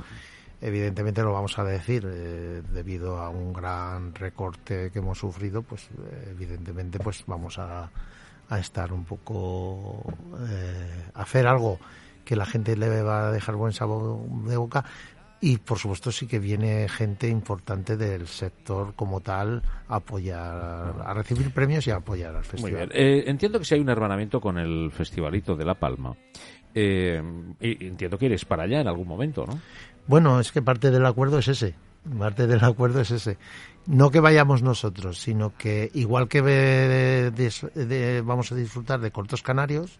evidentemente 0.61 1.21
lo 1.21 1.33
vamos 1.33 1.57
a 1.59 1.63
decir 1.63 2.07
eh, 2.09 2.61
debido 2.73 3.17
a 3.17 3.29
un 3.29 3.53
gran 3.53 4.13
recorte 4.15 4.89
que 4.91 4.99
hemos 4.99 5.19
sufrido 5.19 5.61
pues 5.61 5.85
eh, 5.85 6.29
evidentemente 6.31 6.99
pues 6.99 7.23
vamos 7.27 7.59
a, 7.59 7.89
a 8.49 8.59
estar 8.59 8.91
un 8.91 9.05
poco 9.05 10.03
eh, 10.49 11.03
hacer 11.13 11.47
algo 11.47 11.79
que 12.25 12.35
la 12.35 12.45
gente 12.45 12.75
le 12.75 13.01
va 13.03 13.27
a 13.27 13.31
dejar 13.31 13.55
buen 13.55 13.71
sabor 13.71 14.19
de 14.45 14.57
boca 14.57 14.83
y 15.39 15.57
por 15.57 15.77
supuesto 15.77 16.11
sí 16.11 16.25
que 16.25 16.39
viene 16.39 16.89
gente 16.89 17.27
importante 17.27 17.95
del 17.95 18.27
sector 18.27 18.95
como 18.95 19.21
tal 19.21 19.61
a 19.87 19.97
apoyar, 19.97 20.95
a 21.05 21.13
recibir 21.13 21.53
premios 21.53 21.85
y 21.85 21.91
a 21.91 21.97
apoyar 21.97 22.35
al 22.35 22.43
festival. 22.43 22.87
Muy 22.87 22.95
bien. 22.95 23.29
entiendo 23.29 23.59
que 23.59 23.65
si 23.65 23.75
hay 23.75 23.81
un 23.81 23.89
hermanamiento 23.89 24.41
con 24.41 24.57
el 24.57 24.89
Festivalito 24.91 25.55
de 25.55 25.63
La 25.63 25.75
Palma. 25.75 26.17
y 26.73 27.85
entiendo 27.85 28.17
que 28.17 28.25
eres 28.25 28.45
para 28.45 28.63
allá 28.63 28.81
en 28.81 28.87
algún 28.87 29.07
momento, 29.07 29.45
¿no? 29.45 29.59
Bueno, 30.07 30.39
es 30.39 30.51
que 30.51 30.61
parte 30.61 30.91
del 30.91 31.05
acuerdo 31.05 31.39
es 31.39 31.47
ese. 31.47 31.75
Parte 32.17 32.47
del 32.47 32.63
acuerdo 32.63 33.01
es 33.01 33.11
ese. 33.11 33.37
No 33.85 34.09
que 34.09 34.19
vayamos 34.19 34.63
nosotros, 34.63 35.19
sino 35.19 35.55
que 35.57 35.91
igual 35.93 36.27
que 36.29 37.31
vamos 38.25 38.51
a 38.51 38.55
disfrutar 38.55 38.99
de 39.01 39.11
cortos 39.11 39.41
canarios, 39.41 39.99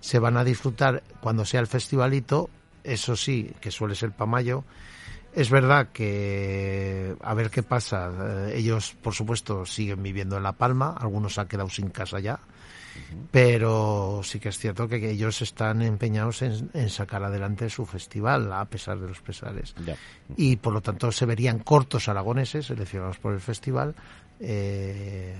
se 0.00 0.18
van 0.18 0.36
a 0.36 0.44
disfrutar 0.44 1.02
cuando 1.20 1.44
sea 1.44 1.60
el 1.60 1.66
festivalito, 1.66 2.48
eso 2.84 3.16
sí, 3.16 3.52
que 3.60 3.70
suele 3.70 3.94
ser 3.94 4.12
para 4.12 4.30
mayo. 4.30 4.64
Es 5.34 5.50
verdad 5.50 5.88
que 5.92 7.14
a 7.20 7.34
ver 7.34 7.50
qué 7.50 7.62
pasa. 7.62 8.10
Eh, 8.48 8.54
ellos, 8.56 8.96
por 9.02 9.12
supuesto, 9.12 9.66
siguen 9.66 10.02
viviendo 10.02 10.38
en 10.38 10.42
La 10.42 10.52
Palma. 10.52 10.94
Algunos 10.98 11.36
han 11.36 11.46
quedado 11.46 11.68
sin 11.68 11.90
casa 11.90 12.20
ya 12.20 12.40
pero 13.30 14.20
sí 14.22 14.38
que 14.40 14.48
es 14.50 14.58
cierto 14.58 14.88
que, 14.88 15.10
ellos 15.10 15.42
están 15.42 15.82
empeñados 15.82 16.42
en, 16.42 16.88
sacar 16.88 17.22
adelante 17.22 17.68
su 17.70 17.86
festival, 17.86 18.52
a 18.52 18.64
pesar 18.64 18.98
de 18.98 19.08
los 19.08 19.20
pesares. 19.20 19.74
Y 20.36 20.56
por 20.56 20.72
lo 20.72 20.80
tanto 20.80 21.10
se 21.12 21.26
verían 21.26 21.60
cortos 21.60 22.08
aragoneses 22.08 22.66
seleccionados 22.66 23.18
por 23.18 23.34
el 23.34 23.40
festival. 23.40 23.94
Eh, 24.40 25.34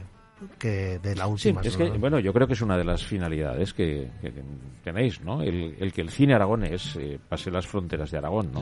que 0.59 0.99
de 0.99 1.17
la 1.17 1.27
última. 1.27 1.63
es 1.63 1.77
que, 1.77 1.89
bueno, 1.91 2.19
yo 2.19 2.33
creo 2.33 2.47
que 2.47 2.53
es 2.53 2.61
una 2.61 2.77
de 2.77 2.85
las 2.85 3.05
finalidades 3.05 3.73
que, 3.73 4.11
tenéis, 4.85 5.23
¿no? 5.23 5.41
El, 5.41 5.93
que 5.93 6.03
el 6.03 6.11
cine 6.11 6.35
aragonés 6.35 6.97
eh, 6.97 7.19
pase 7.27 7.51
las 7.51 7.67
fronteras 7.67 8.11
de 8.11 8.19
Aragón, 8.19 8.53
¿no? 8.53 8.61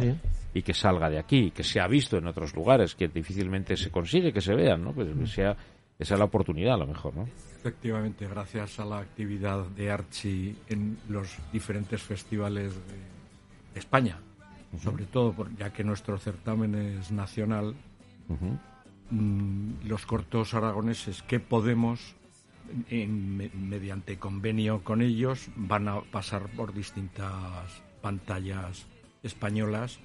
Y 0.55 0.63
que 0.63 0.73
salga 0.73 1.11
de 1.11 1.19
aquí, 1.19 1.51
que 1.51 1.65
se 1.65 1.81
ha 1.81 1.89
visto 1.89 2.17
en 2.17 2.29
otros 2.29 2.55
lugares, 2.55 2.95
que 2.95 3.09
difícilmente 3.09 3.77
se 3.77 3.91
consigue 3.91 4.33
que 4.33 4.41
se 4.41 4.55
vean, 4.55 4.85
¿no? 4.85 4.93
Pues 4.93 5.09
que 5.19 5.27
sea 5.27 5.57
esa 5.99 6.15
es 6.15 6.19
la 6.19 6.25
oportunidad 6.25 6.75
a 6.75 6.79
lo 6.79 6.87
mejor, 6.87 7.15
¿no? 7.15 7.29
Efectivamente, 7.59 8.27
gracias 8.29 8.79
a 8.79 8.85
la 8.85 8.99
actividad 8.99 9.65
de 9.69 9.91
Archie 9.91 10.57
en 10.69 10.99
los 11.09 11.37
diferentes 11.53 12.03
festivales 12.03 12.75
de 12.75 13.79
España, 13.81 14.19
sobre 14.83 15.07
todo 15.07 15.35
ya 15.59 15.73
que 15.73 15.85
nuestro 15.85 16.19
certamen 16.19 16.75
es 16.75 17.11
nacional, 17.11 17.75
mm, 19.11 19.87
los 19.87 20.05
cortos 20.05 20.53
aragoneses 20.53 21.23
que 21.23 21.41
podemos, 21.41 22.15
mediante 22.91 24.19
convenio 24.19 24.83
con 24.83 25.01
ellos, 25.01 25.49
van 25.57 25.89
a 25.89 26.01
pasar 26.03 26.49
por 26.49 26.75
distintas 26.75 27.83
pantallas 28.03 28.87
españolas 29.23 30.01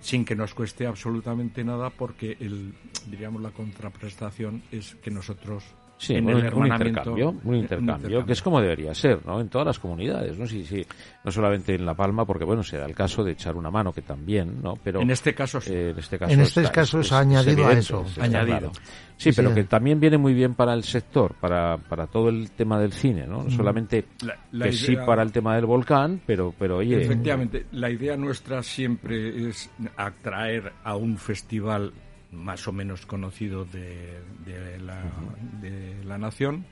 sin, 0.00 0.24
que 0.24 0.36
nos 0.36 0.54
cueste 0.54 0.86
absolutamente 0.86 1.64
nada 1.64 1.90
porque 1.90 2.36
el, 2.40 2.74
diríamos 3.06 3.42
la 3.42 3.50
contraprestación 3.50 4.62
es 4.70 4.94
que 4.96 5.10
nosotros 5.10 5.64
Sí, 6.02 6.16
un, 6.16 6.30
intercambio, 6.66 7.32
un, 7.44 7.54
intercambio, 7.54 8.26
que 8.26 8.32
es 8.32 8.42
como 8.42 8.60
debería 8.60 8.92
ser, 8.92 9.24
¿no? 9.24 9.40
En 9.40 9.48
todas 9.48 9.68
las 9.68 9.78
comunidades, 9.78 10.36
¿no? 10.36 10.48
Sí, 10.48 10.64
sí, 10.64 10.84
no 11.22 11.30
solamente 11.30 11.76
en 11.76 11.86
La 11.86 11.94
Palma, 11.94 12.24
porque 12.24 12.44
bueno, 12.44 12.64
se 12.64 12.76
da 12.76 12.86
el 12.86 12.94
caso 12.94 13.22
de 13.22 13.30
echar 13.30 13.54
una 13.54 13.70
mano, 13.70 13.92
que 13.92 14.02
también, 14.02 14.60
¿no? 14.60 14.74
Pero 14.82 15.00
en 15.00 15.12
este 15.12 15.32
caso, 15.32 15.60
sí. 15.60 15.72
Eh, 15.72 15.90
en 15.90 15.98
este 16.00 16.18
caso, 16.18 16.32
en 16.32 16.40
este 16.40 16.62
caso 16.72 17.04
se 17.04 17.14
ha 17.14 17.20
añadido 17.20 17.68
a 17.68 17.72
eso, 17.74 18.04
añadido. 18.20 18.72
Sí, 19.16 19.30
pero 19.30 19.54
que 19.54 19.62
también 19.62 20.00
viene 20.00 20.18
muy 20.18 20.34
bien 20.34 20.54
para 20.54 20.74
el 20.74 20.82
sector, 20.82 21.34
para, 21.34 21.76
para 21.76 22.08
todo 22.08 22.30
el 22.30 22.50
tema 22.50 22.80
del 22.80 22.92
cine, 22.92 23.24
¿no? 23.24 23.44
No 23.44 23.44
mm. 23.44 23.50
solamente 23.52 24.04
que 24.50 24.72
sí 24.72 24.96
para 24.96 25.22
el 25.22 25.30
tema 25.30 25.54
del 25.54 25.66
volcán, 25.66 26.20
pero, 26.26 26.52
pero 26.58 26.78
oye. 26.78 27.00
Efectivamente, 27.00 27.66
la 27.70 27.90
idea 27.90 28.16
nuestra 28.16 28.64
siempre 28.64 29.48
es 29.48 29.70
atraer 29.96 30.72
a 30.82 30.96
un 30.96 31.16
festival 31.16 31.92
más 32.32 32.66
o 32.66 32.72
menos 32.72 33.06
conocido 33.06 33.64
de, 33.64 34.18
la, 34.80 35.02
de 35.60 36.02
la 36.04 36.18
nación 36.18 36.64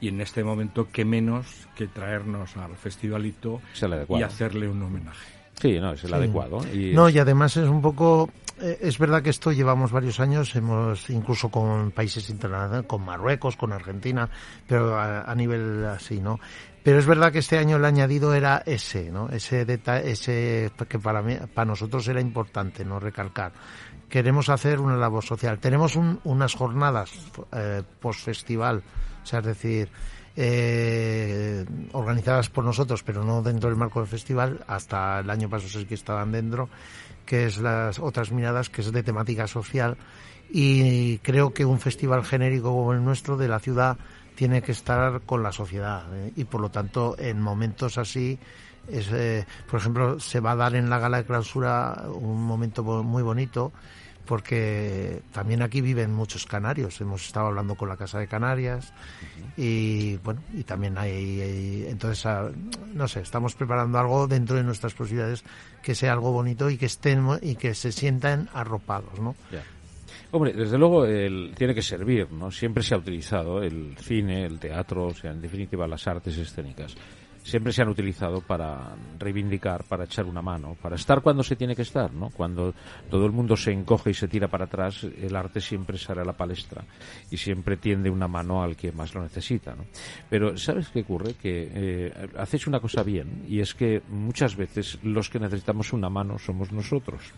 y 0.00 0.08
en 0.08 0.20
este 0.20 0.44
momento 0.44 0.88
qué 0.92 1.04
menos 1.04 1.68
que 1.76 1.86
traernos 1.86 2.56
al 2.56 2.76
festivalito 2.76 3.60
y 4.08 4.22
hacerle 4.22 4.68
un 4.68 4.82
homenaje. 4.82 5.26
Sí, 5.60 5.78
no, 5.80 5.92
es 5.92 6.04
el 6.04 6.14
adecuado. 6.14 6.60
Y 6.72 6.92
no, 6.92 7.08
y 7.08 7.18
además 7.18 7.56
es 7.56 7.68
un 7.68 7.82
poco, 7.82 8.30
es 8.60 8.98
verdad 8.98 9.22
que 9.22 9.30
esto 9.30 9.52
llevamos 9.52 9.92
varios 9.92 10.20
años, 10.20 10.54
hemos 10.56 11.10
incluso 11.10 11.50
con 11.50 11.90
países 11.90 12.28
internacionales, 12.30 12.86
con 12.86 13.04
Marruecos, 13.04 13.56
con 13.56 13.72
Argentina, 13.72 14.28
pero 14.66 14.98
a, 14.98 15.34
nivel 15.34 15.84
así, 15.86 16.20
¿no? 16.20 16.40
Pero 16.82 16.98
es 16.98 17.06
verdad 17.06 17.32
que 17.32 17.40
este 17.40 17.58
año 17.58 17.76
el 17.76 17.84
añadido 17.84 18.34
era 18.34 18.62
ese, 18.64 19.10
¿no? 19.10 19.28
Ese 19.28 19.64
detalle, 19.64 20.10
ese 20.10 20.70
que 20.88 20.98
para 20.98 21.22
mí, 21.22 21.36
para 21.52 21.66
nosotros 21.66 22.06
era 22.08 22.20
importante, 22.20 22.84
¿no? 22.84 22.98
Recalcar 22.98 23.52
queremos 24.08 24.48
hacer 24.48 24.80
una 24.80 24.96
labor 24.96 25.24
social. 25.24 25.58
Tenemos 25.58 25.96
unas 25.96 26.54
jornadas 26.54 27.10
eh, 27.52 27.82
post-festival, 28.00 28.82
o 29.22 29.26
sea, 29.26 29.40
es 29.40 29.46
decir, 29.46 29.90
eh, 30.36 31.64
organizadas 31.92 32.48
por 32.48 32.64
nosotros, 32.64 33.02
pero 33.02 33.24
no 33.24 33.42
dentro 33.42 33.68
del 33.68 33.78
marco 33.78 34.00
del 34.00 34.08
festival, 34.08 34.64
hasta 34.66 35.20
el 35.20 35.30
año 35.30 35.48
pasado 35.48 35.70
sé 35.70 35.86
que 35.86 35.94
estaban 35.94 36.32
dentro, 36.32 36.68
que 37.28 37.44
es 37.44 37.58
las 37.58 37.98
otras 37.98 38.32
miradas, 38.32 38.70
que 38.70 38.80
es 38.80 38.90
de 38.90 39.02
temática 39.02 39.46
social, 39.46 39.98
y 40.50 41.18
creo 41.18 41.52
que 41.52 41.66
un 41.66 41.78
festival 41.78 42.24
genérico 42.24 42.70
como 42.70 42.94
el 42.94 43.04
nuestro 43.04 43.36
de 43.36 43.48
la 43.48 43.58
ciudad 43.58 43.98
tiene 44.34 44.62
que 44.62 44.72
estar 44.72 45.20
con 45.26 45.42
la 45.42 45.52
sociedad, 45.52 46.06
¿eh? 46.14 46.32
y 46.36 46.44
por 46.44 46.62
lo 46.62 46.70
tanto, 46.70 47.16
en 47.18 47.42
momentos 47.42 47.98
así, 47.98 48.38
es, 48.88 49.12
eh, 49.12 49.46
por 49.70 49.78
ejemplo, 49.78 50.18
se 50.18 50.40
va 50.40 50.52
a 50.52 50.56
dar 50.56 50.74
en 50.74 50.88
la 50.88 50.98
gala 50.98 51.18
de 51.18 51.26
clausura 51.26 52.04
un 52.10 52.42
momento 52.44 52.82
muy 52.82 53.22
bonito 53.22 53.72
porque 54.28 55.22
también 55.32 55.62
aquí 55.62 55.80
viven 55.80 56.12
muchos 56.12 56.44
canarios. 56.44 57.00
Hemos 57.00 57.26
estado 57.26 57.46
hablando 57.46 57.76
con 57.76 57.88
la 57.88 57.96
Casa 57.96 58.18
de 58.18 58.28
Canarias 58.28 58.92
y 59.56 60.18
bueno, 60.18 60.42
y 60.52 60.64
también 60.64 60.98
hay, 60.98 61.86
entonces 61.88 62.26
ah, 62.26 62.50
no 62.92 63.08
sé, 63.08 63.20
estamos 63.20 63.54
preparando 63.54 63.98
algo 63.98 64.26
dentro 64.28 64.56
de 64.56 64.64
nuestras 64.64 64.92
posibilidades 64.92 65.44
que 65.82 65.94
sea 65.94 66.12
algo 66.12 66.30
bonito 66.30 66.68
y 66.68 66.76
que 66.76 66.86
estén 66.86 67.26
y 67.40 67.56
que 67.56 67.74
se 67.74 67.90
sientan 67.90 68.50
arropados, 68.52 69.18
¿no? 69.18 69.34
Hombre, 70.30 70.52
desde 70.52 70.76
luego 70.76 71.06
el, 71.06 71.54
tiene 71.56 71.74
que 71.74 71.80
servir, 71.80 72.30
¿no? 72.30 72.50
Siempre 72.50 72.82
se 72.82 72.94
ha 72.94 72.98
utilizado 72.98 73.62
el 73.62 73.96
cine, 73.96 74.44
el 74.44 74.58
teatro, 74.58 75.06
o 75.06 75.14
sea, 75.14 75.30
en 75.30 75.40
definitiva 75.40 75.88
las 75.88 76.06
artes 76.06 76.36
escénicas 76.36 76.94
siempre 77.48 77.72
se 77.72 77.80
han 77.80 77.88
utilizado 77.88 78.42
para 78.42 78.94
reivindicar, 79.18 79.82
para 79.84 80.04
echar 80.04 80.26
una 80.26 80.42
mano, 80.42 80.76
para 80.82 80.96
estar 80.96 81.22
cuando 81.22 81.42
se 81.42 81.56
tiene 81.56 81.74
que 81.74 81.82
estar, 81.82 82.12
¿no? 82.12 82.28
Cuando 82.28 82.74
todo 83.08 83.24
el 83.24 83.32
mundo 83.32 83.56
se 83.56 83.72
encoge 83.72 84.10
y 84.10 84.14
se 84.14 84.28
tira 84.28 84.48
para 84.48 84.66
atrás, 84.66 85.04
el 85.04 85.34
arte 85.34 85.60
siempre 85.60 85.96
sale 85.96 86.20
a 86.20 86.24
la 86.24 86.34
palestra 86.34 86.84
y 87.30 87.38
siempre 87.38 87.78
tiende 87.78 88.10
una 88.10 88.28
mano 88.28 88.62
al 88.62 88.76
que 88.76 88.92
más 88.92 89.14
lo 89.14 89.22
necesita, 89.22 89.74
¿no? 89.74 89.86
Pero 90.28 90.58
¿sabes 90.58 90.88
qué 90.88 91.00
ocurre? 91.00 91.34
Que 91.40 91.70
eh, 91.72 92.28
hacéis 92.36 92.66
una 92.66 92.80
cosa 92.80 93.02
bien 93.02 93.44
y 93.48 93.60
es 93.60 93.74
que 93.74 94.02
muchas 94.10 94.54
veces 94.54 94.98
los 95.02 95.30
que 95.30 95.40
necesitamos 95.40 95.94
una 95.94 96.10
mano 96.10 96.38
somos 96.38 96.70
nosotros. 96.70 97.32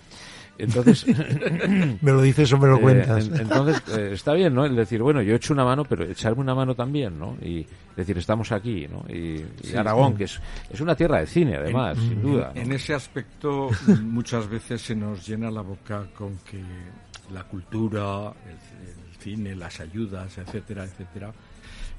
Entonces, 0.61 1.07
me 2.03 2.13
lo 2.13 2.21
dices 2.21 2.53
o 2.53 2.59
me 2.59 2.69
lo 2.69 2.77
eh, 2.77 2.81
cuentas. 2.81 3.31
entonces, 3.33 3.83
eh, 3.97 4.11
está 4.13 4.35
bien, 4.35 4.55
¿no? 4.55 4.65
El 4.65 4.77
decir, 4.77 5.03
bueno, 5.03 5.23
yo 5.23 5.33
he 5.33 5.37
hecho 5.37 5.55
una 5.55 5.65
mano, 5.65 5.85
pero 5.85 6.05
echarme 6.05 6.43
una 6.43 6.55
mano 6.55 6.75
también, 6.75 7.19
¿no? 7.19 7.37
Y 7.41 7.67
decir, 7.97 8.19
estamos 8.19 8.53
aquí, 8.53 8.87
¿no? 8.87 9.05
Y, 9.09 9.43
Aragón, 10.01 10.17
que 10.17 10.25
es, 10.25 10.41
es 10.71 10.81
una 10.81 10.95
tierra 10.95 11.21
de 11.21 11.27
cine, 11.27 11.57
además, 11.57 11.99
sin 11.99 12.23
duda. 12.23 12.53
En 12.55 12.73
ese 12.73 12.95
aspecto, 12.95 13.71
muchas 14.03 14.49
veces 14.49 14.83
se 14.83 14.95
nos 14.95 15.27
llena 15.27 15.51
la 15.51 15.63
boca 15.63 16.07
con 16.15 16.39
que 16.39 16.63
la 17.33 17.45
cultura, 17.45 18.33
el, 18.47 19.19
cine, 19.19 19.55
las 19.55 19.81
ayudas, 19.81 20.39
etcétera, 20.39 20.85
etcétera. 20.85 21.33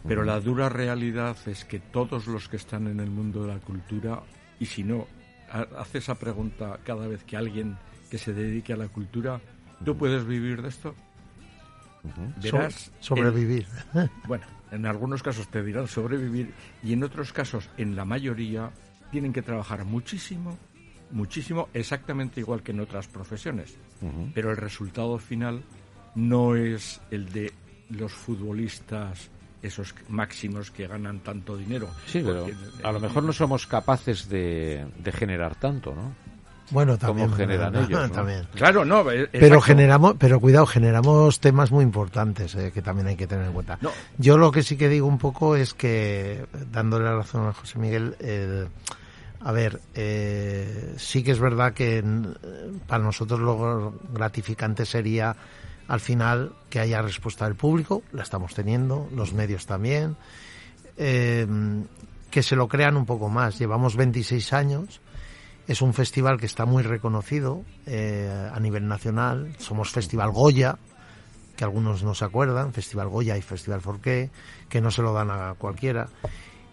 Pero 0.07 0.23
la 0.23 0.39
dura 0.39 0.67
realidad 0.67 1.37
es 1.45 1.63
que 1.65 1.79
todos 1.79 2.25
los 2.25 2.47
que 2.47 2.57
están 2.57 2.87
en 2.87 2.99
el 2.99 3.11
mundo 3.11 3.43
de 3.43 3.53
la 3.53 3.59
cultura, 3.59 4.21
y 4.59 4.65
si 4.65 4.83
no, 4.83 5.07
hace 5.77 5.99
esa 5.99 6.15
pregunta 6.15 6.79
cada 6.83 7.07
vez 7.07 7.23
que 7.23 7.37
alguien 7.37 7.77
que 8.09 8.17
se 8.17 8.33
dedique 8.33 8.73
a 8.73 8.77
la 8.77 8.87
cultura, 8.87 9.39
¿tú 9.85 9.95
puedes 9.95 10.25
vivir 10.25 10.61
de 10.63 10.69
esto? 10.69 10.95
Verás. 12.41 12.91
sobrevivir. 12.99 13.67
bueno, 14.27 14.45
en 14.71 14.85
algunos 14.85 15.21
casos 15.21 15.47
te 15.49 15.63
dirán 15.63 15.87
sobrevivir 15.87 16.53
y 16.83 16.93
en 16.93 17.03
otros 17.03 17.33
casos, 17.33 17.69
en 17.77 17.95
la 17.95 18.05
mayoría, 18.05 18.71
tienen 19.11 19.33
que 19.33 19.41
trabajar 19.41 19.85
muchísimo, 19.85 20.57
muchísimo, 21.11 21.69
exactamente 21.73 22.39
igual 22.39 22.63
que 22.63 22.71
en 22.71 22.79
otras 22.79 23.07
profesiones. 23.07 23.77
Pero 24.33 24.49
el 24.49 24.57
resultado 24.57 25.19
final 25.19 25.61
no 26.15 26.55
es 26.55 27.01
el 27.11 27.31
de 27.31 27.51
los 27.89 28.11
futbolistas 28.11 29.29
esos 29.61 29.93
máximos 30.07 30.71
que 30.71 30.87
ganan 30.87 31.19
tanto 31.19 31.55
dinero. 31.55 31.87
Sí, 32.07 32.23
pero 32.25 32.47
a 32.83 32.91
lo 32.91 32.99
mejor 32.99 33.23
no 33.23 33.31
somos 33.31 33.67
capaces 33.67 34.27
de, 34.27 34.87
de 34.97 35.11
generar 35.11 35.55
tanto, 35.55 35.93
¿no? 35.93 36.15
Bueno, 36.71 36.97
también. 36.97 37.31
generan 37.33 37.75
ellos. 37.75 38.11
Claro, 38.55 38.85
no. 38.85 39.05
Pero 39.31 39.61
generamos, 39.61 40.15
pero 40.17 40.39
cuidado, 40.39 40.65
generamos 40.65 41.39
temas 41.39 41.71
muy 41.71 41.83
importantes 41.83 42.55
eh, 42.55 42.71
que 42.73 42.81
también 42.81 43.07
hay 43.07 43.15
que 43.15 43.27
tener 43.27 43.45
en 43.45 43.53
cuenta. 43.53 43.77
Yo 44.17 44.37
lo 44.37 44.51
que 44.51 44.63
sí 44.63 44.77
que 44.77 44.89
digo 44.89 45.07
un 45.07 45.17
poco 45.17 45.55
es 45.55 45.73
que, 45.73 46.45
dándole 46.71 47.05
la 47.05 47.15
razón 47.15 47.47
a 47.47 47.53
José 47.53 47.77
Miguel, 47.79 48.15
a 49.43 49.51
ver, 49.51 49.81
eh, 49.95 50.93
sí 50.97 51.23
que 51.23 51.31
es 51.31 51.39
verdad 51.39 51.73
que 51.73 52.03
para 52.87 53.03
nosotros 53.03 53.39
lo 53.39 53.93
gratificante 54.13 54.85
sería 54.85 55.35
al 55.87 55.99
final 55.99 56.53
que 56.69 56.79
haya 56.79 57.01
respuesta 57.01 57.45
del 57.45 57.55
público, 57.55 58.03
la 58.13 58.23
estamos 58.23 58.53
teniendo, 58.53 59.09
los 59.15 59.33
medios 59.33 59.65
también, 59.65 60.15
eh, 60.95 61.47
que 62.29 62.43
se 62.43 62.55
lo 62.55 62.67
crean 62.67 62.95
un 62.97 63.05
poco 63.05 63.29
más. 63.29 63.57
Llevamos 63.57 63.95
26 63.95 64.53
años 64.53 65.01
es 65.71 65.81
un 65.81 65.93
festival 65.93 66.37
que 66.37 66.45
está 66.45 66.65
muy 66.65 66.83
reconocido 66.83 67.63
eh, 67.85 68.49
a 68.53 68.59
nivel 68.59 68.87
nacional. 68.87 69.55
Somos 69.57 69.89
Festival 69.89 70.31
Goya, 70.31 70.77
que 71.55 71.63
algunos 71.63 72.03
no 72.03 72.13
se 72.13 72.25
acuerdan, 72.25 72.73
Festival 72.73 73.07
Goya 73.07 73.37
y 73.37 73.41
Festival 73.41 73.79
Forqué, 73.79 74.29
que 74.67 74.81
no 74.81 74.91
se 74.91 75.01
lo 75.01 75.13
dan 75.13 75.31
a 75.31 75.53
cualquiera. 75.57 76.09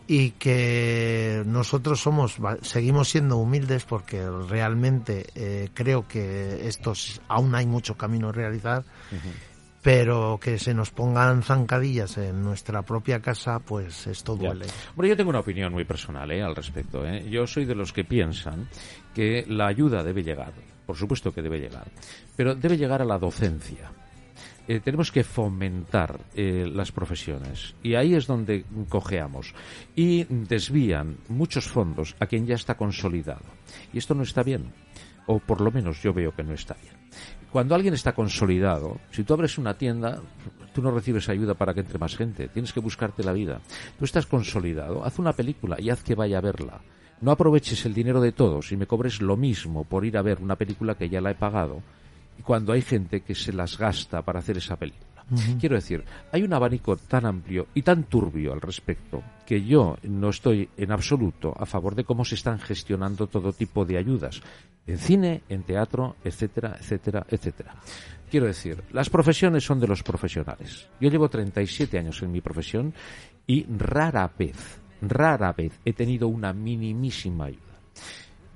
Y 0.09 0.33
que 0.33 1.45
nosotros 1.47 2.00
somos, 2.00 2.38
seguimos 2.62 3.11
siendo 3.11 3.37
humildes 3.37 3.85
porque 3.85 4.26
realmente 4.49 5.26
eh, 5.35 5.69
creo 5.75 6.09
que 6.09 6.67
estos 6.67 7.21
aún 7.28 7.55
hay 7.55 7.67
mucho 7.67 7.97
camino 7.97 8.31
a 8.31 8.33
realizar 8.33 8.85
pero 9.82 10.38
que 10.40 10.58
se 10.58 10.75
nos 10.75 10.90
pongan 10.90 11.42
zancadillas 11.42 12.18
en 12.18 12.42
nuestra 12.42 12.82
propia 12.82 13.20
casa, 13.20 13.58
pues 13.61 14.06
esto 14.06 14.37
duele. 14.37 14.66
Bueno, 14.97 15.08
yo 15.08 15.16
tengo 15.16 15.30
una 15.30 15.40
opinión 15.40 15.73
muy 15.73 15.85
personal 15.85 16.30
¿eh? 16.30 16.42
al 16.42 16.56
respecto. 16.56 17.06
¿eh? 17.06 17.28
Yo 17.30 17.47
soy 17.47 17.64
de 17.64 17.75
los 17.75 17.92
que 17.92 18.04
piensan 18.04 18.68
que 19.14 19.44
la 19.49 19.66
ayuda 19.66 20.02
debe 20.02 20.23
llegar, 20.23 20.52
por 20.87 20.97
supuesto 20.97 21.32
que 21.32 21.42
debe 21.42 21.58
llegar, 21.58 21.87
pero 22.37 22.54
debe 22.54 22.76
llegar 22.76 23.02
a 23.02 23.04
la 23.04 23.18
docencia. 23.18 23.90
Eh, 24.68 24.80
tenemos 24.80 25.11
que 25.11 25.25
fomentar 25.25 26.20
eh, 26.35 26.70
las 26.70 26.92
profesiones 26.92 27.75
y 27.82 27.94
ahí 27.94 28.14
es 28.14 28.26
donde 28.26 28.66
cojeamos 28.90 29.54
y 29.97 30.25
desvían 30.25 31.16
muchos 31.28 31.66
fondos 31.66 32.14
a 32.20 32.26
quien 32.26 32.47
ya 32.47 32.56
está 32.56 32.76
consolidado 32.76 33.47
y 33.94 33.99
esto 33.99 34.14
no 34.14 34.25
está 34.25 34.42
bien 34.42 34.70
o 35.26 35.38
por 35.38 35.62
lo 35.62 35.70
menos 35.70 36.02
yo 36.02 36.12
veo 36.12 36.32
que 36.32 36.42
no 36.42 36.52
está 36.52 36.75
bien 36.75 36.98
cuando 37.52 37.75
alguien 37.75 37.95
está 37.95 38.14
consolidado, 38.14 38.99
si 39.11 39.25
tú 39.25 39.35
abres 39.35 39.59
una 39.59 39.75
tienda, 39.75 40.21
tú 40.75 40.83
no 40.83 40.90
recibes 40.90 41.28
ayuda 41.28 41.55
para 41.55 41.73
que 41.73 41.81
entre 41.81 41.99
más 41.99 42.17
gente, 42.17 42.49
tienes 42.49 42.73
que 42.73 42.81
buscarte 42.81 43.25
la 43.25 43.33
vida. 43.33 43.61
Tú 43.99 44.05
estás 44.05 44.26
consolidado, 44.26 45.05
haz 45.05 45.19
una 45.19 45.33
película 45.33 45.76
y 45.81 45.90
haz 45.90 46.02
que 46.02 46.14
vaya 46.14 46.38
a 46.38 46.43
verla. 46.43 46.81
No 47.21 47.31
aproveches 47.31 47.85
el 47.87 47.95
dinero 47.95 48.21
de 48.21 48.33
todos 48.33 48.71
y 48.71 48.76
me 48.76 48.87
cobres 48.87 49.21
lo 49.21 49.37
mismo 49.37 49.85
por 49.85 50.05
ir 50.05 50.17
a 50.19 50.23
ver 50.23 50.38
una 50.40 50.57
película 50.57 50.95
que 50.95 51.09
ya 51.09 51.21
la 51.21 51.31
he 51.31 51.35
pagado, 51.35 51.83
y 52.38 52.43
cuando 52.43 52.73
hay 52.73 52.83
gente 52.83 53.23
que 53.23 53.35
se 53.35 53.52
las 53.52 53.78
gasta 53.78 54.23
para 54.23 54.38
hacer 54.38 54.59
esa 54.59 54.76
película. 54.76 55.07
Quiero 55.61 55.76
decir, 55.76 56.04
hay 56.32 56.42
un 56.42 56.54
abanico 56.54 56.97
tan 56.97 57.26
amplio 57.26 57.66
y 57.75 57.82
tan 57.82 58.04
turbio 58.04 58.52
al 58.52 58.62
respecto 58.62 59.23
que 59.47 59.62
yo 59.62 59.97
no 60.04 60.30
estoy 60.30 60.68
en 60.76 60.90
absoluto 60.90 61.54
a 61.56 61.66
favor 61.66 61.94
de 61.94 62.04
cómo 62.04 62.25
se 62.25 62.35
están 62.35 62.58
gestionando 62.58 63.26
todo 63.26 63.52
tipo 63.52 63.85
de 63.85 63.99
ayudas 63.99 64.40
en 64.87 64.99
cine, 64.99 65.42
en 65.49 65.64
teatro, 65.64 66.16
etcétera, 66.25 66.76
etcétera, 66.80 67.26
etcétera. 67.28 67.75
Quiero 68.30 68.47
decir, 68.47 68.82
las 68.92 69.11
profesiones 69.11 69.64
son 69.64 69.80
de 69.80 69.88
los 69.88 70.02
profesionales. 70.02 70.88
Yo 71.00 71.11
llevo 71.11 71.28
37 71.28 71.99
años 71.99 72.23
en 72.23 72.32
mi 72.32 72.40
profesión 72.40 72.94
y 73.47 73.64
rara 73.64 74.30
vez, 74.38 74.80
rara 75.02 75.52
vez 75.52 75.78
he 75.85 75.92
tenido 75.92 76.28
una 76.28 76.52
minimísima 76.52 77.47
ayuda. 77.47 77.62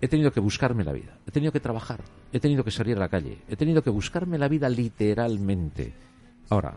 He 0.00 0.09
tenido 0.09 0.33
que 0.33 0.41
buscarme 0.41 0.85
la 0.85 0.93
vida, 0.93 1.19
he 1.26 1.31
tenido 1.31 1.52
que 1.52 1.61
trabajar, 1.61 2.00
he 2.33 2.41
tenido 2.41 2.64
que 2.64 2.71
salir 2.71 2.97
a 2.97 3.00
la 3.00 3.09
calle, 3.09 3.38
he 3.49 3.57
tenido 3.57 3.83
que 3.83 3.91
buscarme 3.91 4.38
la 4.38 4.49
vida 4.49 4.69
literalmente. 4.69 5.93
Ahora, 6.49 6.75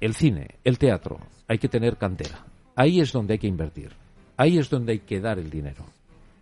el 0.00 0.14
cine, 0.14 0.56
el 0.64 0.78
teatro, 0.78 1.18
hay 1.48 1.58
que 1.58 1.68
tener 1.68 1.96
cantera. 1.96 2.44
Ahí 2.74 3.00
es 3.00 3.12
donde 3.12 3.34
hay 3.34 3.38
que 3.38 3.46
invertir. 3.46 3.92
Ahí 4.36 4.58
es 4.58 4.68
donde 4.68 4.92
hay 4.92 4.98
que 5.00 5.20
dar 5.20 5.38
el 5.38 5.48
dinero. 5.48 5.84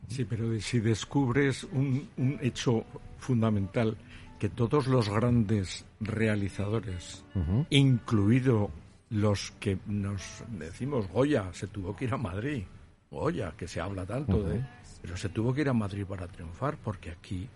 Sí, 0.09 0.25
pero 0.25 0.59
si 0.61 0.81
descubres 0.81 1.65
un, 1.65 2.09
hecho 2.43 2.85
fundamental, 3.19 3.97
que 4.39 4.49
todos 4.49 4.87
los 4.89 5.09
grandes 5.09 5.85
realizadores, 6.01 7.25
incluido 7.71 8.71
los 9.11 9.53
que 9.53 9.79
nos 9.87 10.45
decimos 10.49 11.09
Goya, 11.09 11.53
se 11.53 11.69
tuvo 11.69 11.95
que 11.95 12.07
ir 12.07 12.15
a 12.15 12.19
Madrid. 12.19 12.65
Goya, 13.11 13.55
que 13.57 13.69
se 13.69 13.81
habla 13.81 14.05
tanto 14.05 14.43
de 14.43 14.61
pero 15.05 15.19
se 15.19 15.29
tuvo 15.29 15.53
que 15.53 15.61
ir 15.61 15.69
a 15.69 15.75
Madrid 15.75 16.07
para 16.07 16.27
triunfar 16.27 16.79
porque 16.79 17.11
aquí 17.11 17.47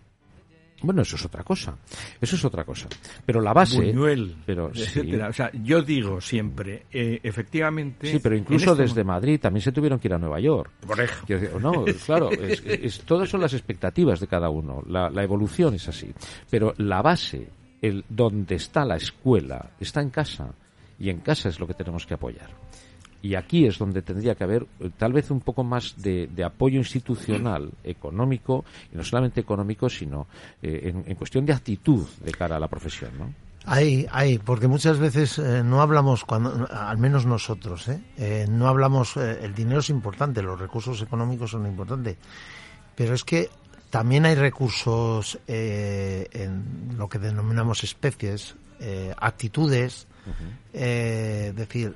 bueno, 0.82 1.02
eso 1.02 1.16
es 1.16 1.24
otra 1.24 1.42
cosa. 1.42 1.76
Eso 2.20 2.36
es 2.36 2.44
otra 2.44 2.64
cosa. 2.64 2.88
Pero 3.26 3.40
la 3.40 3.52
base. 3.52 3.76
Buñuel, 3.76 4.36
pero, 4.46 4.70
etcétera. 4.74 5.28
O 5.28 5.32
sea, 5.32 5.50
yo 5.52 5.82
digo 5.82 6.20
siempre, 6.20 6.84
eh, 6.92 7.20
efectivamente. 7.22 8.10
Sí, 8.10 8.20
pero 8.20 8.36
incluso 8.36 8.72
este 8.72 8.82
desde 8.82 9.04
Madrid 9.04 9.40
también 9.40 9.62
se 9.62 9.72
tuvieron 9.72 9.98
que 9.98 10.08
ir 10.08 10.14
a 10.14 10.18
Nueva 10.18 10.40
York. 10.40 10.70
Por 10.86 11.00
ejemplo. 11.00 11.60
No, 11.60 11.84
claro, 12.06 12.30
es, 12.30 13.00
todas 13.00 13.28
son 13.28 13.40
las 13.40 13.54
expectativas 13.54 14.20
de 14.20 14.28
cada 14.28 14.50
uno. 14.50 14.82
La, 14.86 15.10
la 15.10 15.22
evolución 15.22 15.74
es 15.74 15.88
así. 15.88 16.12
Pero 16.48 16.74
la 16.78 17.02
base, 17.02 17.48
el 17.82 18.04
donde 18.08 18.54
está 18.54 18.84
la 18.84 18.96
escuela, 18.96 19.70
está 19.80 20.00
en 20.00 20.10
casa. 20.10 20.54
Y 21.00 21.10
en 21.10 21.20
casa 21.20 21.48
es 21.48 21.60
lo 21.60 21.66
que 21.66 21.74
tenemos 21.74 22.06
que 22.06 22.14
apoyar. 22.14 22.50
Y 23.20 23.34
aquí 23.34 23.66
es 23.66 23.78
donde 23.78 24.02
tendría 24.02 24.34
que 24.34 24.44
haber 24.44 24.66
eh, 24.78 24.90
tal 24.96 25.12
vez 25.12 25.30
un 25.30 25.40
poco 25.40 25.64
más 25.64 25.94
de, 26.00 26.28
apoyo 26.44 26.78
institucional, 26.78 27.72
económico, 27.82 28.64
y 28.92 28.96
no 28.96 29.02
solamente 29.02 29.40
económico, 29.40 29.88
sino 29.88 30.28
eh, 30.62 30.92
en, 31.06 31.14
cuestión 31.16 31.44
de 31.44 31.52
actitud 31.52 32.06
de 32.24 32.32
cara 32.32 32.56
a 32.56 32.60
la 32.60 32.68
profesión, 32.68 33.10
¿no? 33.18 33.32
Hay, 33.66 34.06
hay, 34.10 34.38
porque 34.38 34.66
muchas 34.66 34.98
veces 34.98 35.38
eh, 35.38 35.62
no 35.62 35.82
hablamos, 35.82 36.24
cuando, 36.24 36.66
al 36.70 36.96
menos 36.96 37.26
nosotros, 37.26 37.88
¿eh? 37.88 38.46
no 38.48 38.66
hablamos, 38.66 39.16
el 39.16 39.52
dinero 39.54 39.80
es 39.80 39.90
importante, 39.90 40.40
los 40.40 40.58
recursos 40.58 41.02
económicos 41.02 41.50
son 41.50 41.66
importantes, 41.66 42.16
pero 42.94 43.14
es 43.14 43.24
que 43.24 43.50
también 43.90 44.24
hay 44.24 44.36
recursos 44.36 45.38
en 45.46 46.96
lo 46.96 47.08
que 47.08 47.18
denominamos 47.18 47.84
especies, 47.84 48.54
actitudes, 49.18 50.06
es 50.72 51.54
decir, 51.54 51.94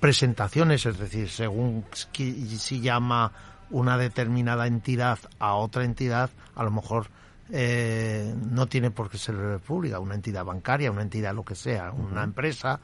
presentaciones, 0.00 0.86
es 0.86 0.98
decir, 0.98 1.28
según 1.28 1.84
si 1.92 2.80
llama 2.80 3.32
una 3.70 3.98
determinada 3.98 4.66
entidad 4.66 5.18
a 5.38 5.54
otra 5.54 5.84
entidad, 5.84 6.30
a 6.54 6.62
lo 6.62 6.70
mejor 6.70 7.08
eh, 7.50 8.34
no 8.50 8.66
tiene 8.66 8.90
por 8.90 9.10
qué 9.10 9.18
ser 9.18 9.58
pública, 9.60 9.98
una 10.00 10.14
entidad 10.14 10.44
bancaria, 10.44 10.90
una 10.90 11.02
entidad 11.02 11.34
lo 11.34 11.44
que 11.44 11.54
sea, 11.54 11.92
una 11.92 12.22
empresa, 12.22 12.80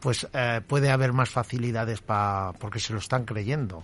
pues 0.00 0.26
eh, 0.32 0.60
puede 0.66 0.90
haber 0.90 1.12
más 1.12 1.30
facilidades 1.30 2.00
para 2.00 2.52
porque 2.58 2.80
se 2.80 2.92
lo 2.92 2.98
están 2.98 3.24
creyendo. 3.24 3.82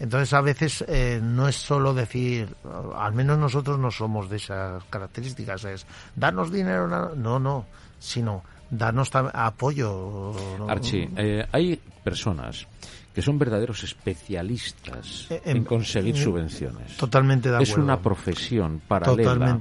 Entonces 0.00 0.32
a 0.32 0.40
veces 0.40 0.84
eh, 0.88 1.20
no 1.22 1.46
es 1.46 1.54
solo 1.54 1.94
decir, 1.94 2.48
al 2.96 3.12
menos 3.12 3.38
nosotros 3.38 3.78
no 3.78 3.90
somos 3.92 4.28
de 4.28 4.36
esas 4.36 4.82
características, 4.84 5.64
es 5.64 5.86
darnos 6.16 6.50
dinero, 6.50 6.88
no, 6.88 7.38
no, 7.38 7.66
sino 7.98 8.42
darnos 8.68 9.10
apoyo. 9.14 10.32
Archie, 10.68 11.08
eh, 11.16 11.46
hay 11.52 11.80
personas 12.02 12.66
que 13.14 13.22
son 13.22 13.38
verdaderos 13.38 13.82
especialistas 13.82 15.26
eh, 15.30 15.42
en, 15.44 15.64
conseguir 15.64 16.16
subvenciones. 16.16 16.96
Totalmente 16.96 17.48
de 17.48 17.56
acuerdo. 17.56 17.72
Es 17.72 17.78
una 17.78 18.00
profesión 18.00 18.80
paralela 18.86 19.58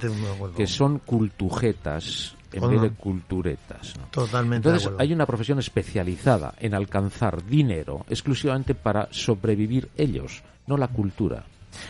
que 0.56 0.68
son 0.68 1.00
cultujetas 1.00 2.36
en 2.52 2.70
vez 2.70 2.82
de 2.82 2.92
culturetas. 2.92 3.94
Totalmente. 4.12 4.70
Entonces 4.70 4.92
hay 4.98 5.14
una 5.14 5.26
profesión 5.26 5.60
especializada 5.60 6.54
en 6.60 6.74
alcanzar 6.74 7.44
dinero 7.46 8.06
exclusivamente 8.10 8.76
para 8.76 9.08
sobrevivir 9.12 9.90
ellos, 9.98 10.44
no 10.68 10.78
la 10.78 10.88
cultura. 10.88 11.44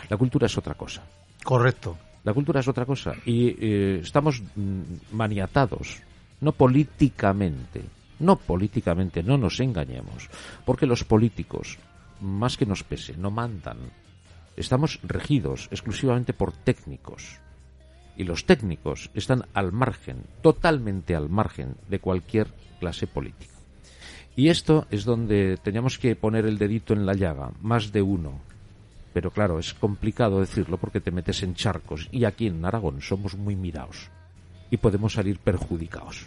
La 0.08 0.16
cultura 0.16 0.46
es 0.46 0.56
otra 0.58 0.74
cosa. 0.74 1.02
Correcto. 1.42 1.96
La 2.24 2.34
cultura 2.34 2.60
es 2.60 2.68
otra 2.68 2.84
cosa 2.84 3.14
y 3.24 3.48
eh, 3.48 4.00
estamos 4.02 4.42
mm, 4.54 4.82
maniatados 5.12 6.02
no 6.40 6.52
políticamente, 6.52 7.82
no 8.20 8.36
políticamente, 8.36 9.22
no 9.22 9.36
nos 9.36 9.58
engañemos, 9.60 10.28
porque 10.64 10.86
los 10.86 11.04
políticos, 11.04 11.78
más 12.20 12.56
que 12.56 12.66
nos 12.66 12.84
pese, 12.84 13.16
no 13.16 13.30
mandan. 13.30 13.78
Estamos 14.56 15.00
regidos 15.02 15.68
exclusivamente 15.70 16.32
por 16.32 16.52
técnicos. 16.52 17.40
Y 18.16 18.24
los 18.24 18.44
técnicos 18.44 19.10
están 19.14 19.46
al 19.54 19.72
margen, 19.72 20.24
totalmente 20.42 21.16
al 21.16 21.30
margen 21.30 21.76
de 21.88 22.00
cualquier 22.00 22.48
clase 22.78 23.06
política. 23.06 23.54
Y 24.36 24.48
esto 24.48 24.86
es 24.90 25.04
donde 25.04 25.58
teníamos 25.62 25.98
que 25.98 26.16
poner 26.16 26.46
el 26.46 26.58
dedito 26.58 26.92
en 26.92 27.06
la 27.06 27.14
llaga, 27.14 27.52
más 27.62 27.92
de 27.92 28.02
uno. 28.02 28.40
Pero 29.12 29.30
claro, 29.30 29.58
es 29.58 29.74
complicado 29.74 30.40
decirlo 30.40 30.76
porque 30.76 31.00
te 31.00 31.10
metes 31.10 31.42
en 31.42 31.54
charcos 31.54 32.08
y 32.12 32.24
aquí 32.24 32.46
en 32.46 32.64
Aragón 32.64 33.00
somos 33.00 33.36
muy 33.36 33.56
mirados 33.56 34.10
y 34.70 34.76
podemos 34.76 35.14
salir 35.14 35.38
perjudicados. 35.38 36.26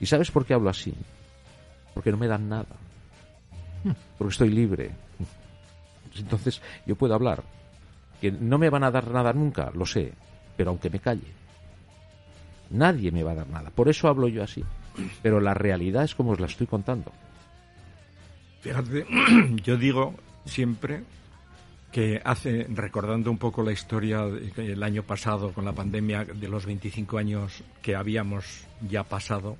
¿Y 0.00 0.06
sabes 0.06 0.30
por 0.30 0.44
qué 0.44 0.54
hablo 0.54 0.70
así? 0.70 0.94
Porque 1.92 2.10
no 2.10 2.16
me 2.16 2.26
dan 2.26 2.48
nada. 2.48 2.76
Porque 4.18 4.32
estoy 4.32 4.50
libre. 4.50 4.90
Entonces 6.16 6.60
yo 6.86 6.96
puedo 6.96 7.14
hablar. 7.14 7.42
Que 8.20 8.32
no 8.32 8.58
me 8.58 8.70
van 8.70 8.84
a 8.84 8.90
dar 8.90 9.08
nada 9.10 9.32
nunca, 9.32 9.70
lo 9.74 9.84
sé, 9.84 10.12
pero 10.56 10.70
aunque 10.70 10.90
me 10.90 11.00
calle. 11.00 11.32
Nadie 12.70 13.10
me 13.10 13.22
va 13.22 13.32
a 13.32 13.36
dar 13.36 13.48
nada. 13.48 13.70
Por 13.70 13.88
eso 13.88 14.08
hablo 14.08 14.28
yo 14.28 14.42
así. 14.42 14.64
Pero 15.22 15.40
la 15.40 15.54
realidad 15.54 16.04
es 16.04 16.14
como 16.14 16.32
os 16.32 16.40
la 16.40 16.46
estoy 16.46 16.66
contando. 16.66 17.12
Fíjate, 18.60 19.06
yo 19.62 19.76
digo 19.76 20.14
siempre 20.46 21.02
que 21.94 22.20
hace, 22.24 22.66
recordando 22.70 23.30
un 23.30 23.38
poco 23.38 23.62
la 23.62 23.70
historia 23.70 24.22
del 24.24 24.82
año 24.82 25.04
pasado 25.04 25.52
con 25.52 25.64
la 25.64 25.72
pandemia, 25.72 26.24
de 26.24 26.48
los 26.48 26.66
25 26.66 27.18
años 27.18 27.62
que 27.82 27.94
habíamos 27.94 28.66
ya 28.80 29.04
pasado 29.04 29.56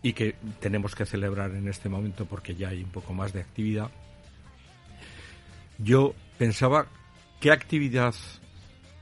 y 0.00 0.14
que 0.14 0.36
tenemos 0.60 0.94
que 0.94 1.04
celebrar 1.04 1.50
en 1.50 1.68
este 1.68 1.90
momento 1.90 2.24
porque 2.24 2.54
ya 2.54 2.70
hay 2.70 2.82
un 2.82 2.88
poco 2.88 3.12
más 3.12 3.34
de 3.34 3.42
actividad, 3.42 3.90
yo 5.76 6.14
pensaba 6.38 6.86
qué 7.38 7.52
actividad 7.52 8.14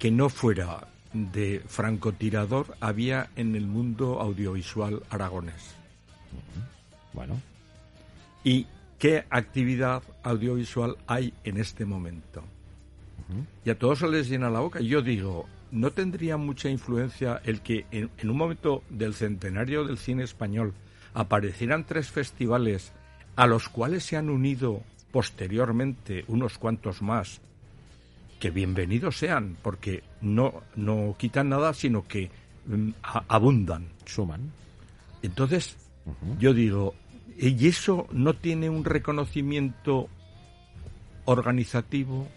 que 0.00 0.10
no 0.10 0.28
fuera 0.28 0.88
de 1.12 1.62
francotirador 1.68 2.76
había 2.80 3.30
en 3.36 3.54
el 3.54 3.68
mundo 3.68 4.20
audiovisual 4.20 5.04
aragonés. 5.08 5.76
Bueno. 7.12 7.40
¿Y 8.42 8.66
qué 8.98 9.24
actividad 9.30 10.02
audiovisual 10.24 10.96
hay 11.06 11.32
en 11.44 11.58
este 11.58 11.84
momento? 11.84 12.42
Y 13.64 13.70
a 13.70 13.78
todos 13.78 14.00
se 14.00 14.08
les 14.08 14.28
llena 14.28 14.50
la 14.50 14.60
boca. 14.60 14.80
Yo 14.80 15.02
digo, 15.02 15.46
¿no 15.70 15.90
tendría 15.90 16.36
mucha 16.36 16.68
influencia 16.68 17.40
el 17.44 17.60
que 17.60 17.86
en, 17.90 18.10
un 18.22 18.36
momento 18.36 18.82
del 18.88 19.14
centenario 19.14 19.84
del 19.84 19.98
cine 19.98 20.22
español 20.24 20.74
aparecieran 21.14 21.84
tres 21.84 22.10
festivales 22.10 22.92
a 23.34 23.46
los 23.46 23.68
cuales 23.68 24.04
se 24.04 24.16
han 24.16 24.30
unido 24.30 24.82
posteriormente 25.10 26.24
unos 26.28 26.58
cuantos 26.58 27.02
más? 27.02 27.40
Que 28.38 28.50
bienvenidos 28.50 29.16
sean, 29.16 29.56
porque 29.62 30.04
no, 30.20 30.62
no 30.76 31.16
quitan 31.18 31.48
nada, 31.48 31.72
sino 31.74 32.06
que 32.06 32.30
mm, 32.66 32.90
abundan. 33.28 33.88
Suman. 34.04 34.52
Entonces, 35.22 35.76
yo 36.38 36.54
digo, 36.54 36.94
¿y 37.38 37.66
eso 37.66 38.06
no 38.12 38.34
tiene 38.34 38.70
un 38.70 38.84
reconocimiento 38.84 40.08
organizativo, 41.24 42.28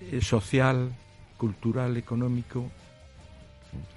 eh, 0.00 0.20
social, 0.20 0.90
cultural, 1.36 1.96
económico. 1.96 2.70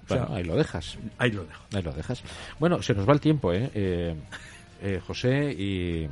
Bueno, 0.08 0.28
ahí 0.32 0.44
lo 0.44 0.56
dejas. 0.56 0.98
Ahí 1.18 1.32
lo 1.32 1.44
dejo. 1.46 1.64
Ahí 1.74 1.82
lo 1.82 1.94
dejas. 1.94 2.24
Bueno, 2.60 2.82
se 2.82 2.94
nos 2.94 3.08
va 3.08 3.14
el 3.14 3.22
tiempo, 3.22 3.54
¿eh? 3.54 3.72
eh, 3.74 4.16
eh 4.82 5.02
José, 5.06 5.52
y 5.52 6.08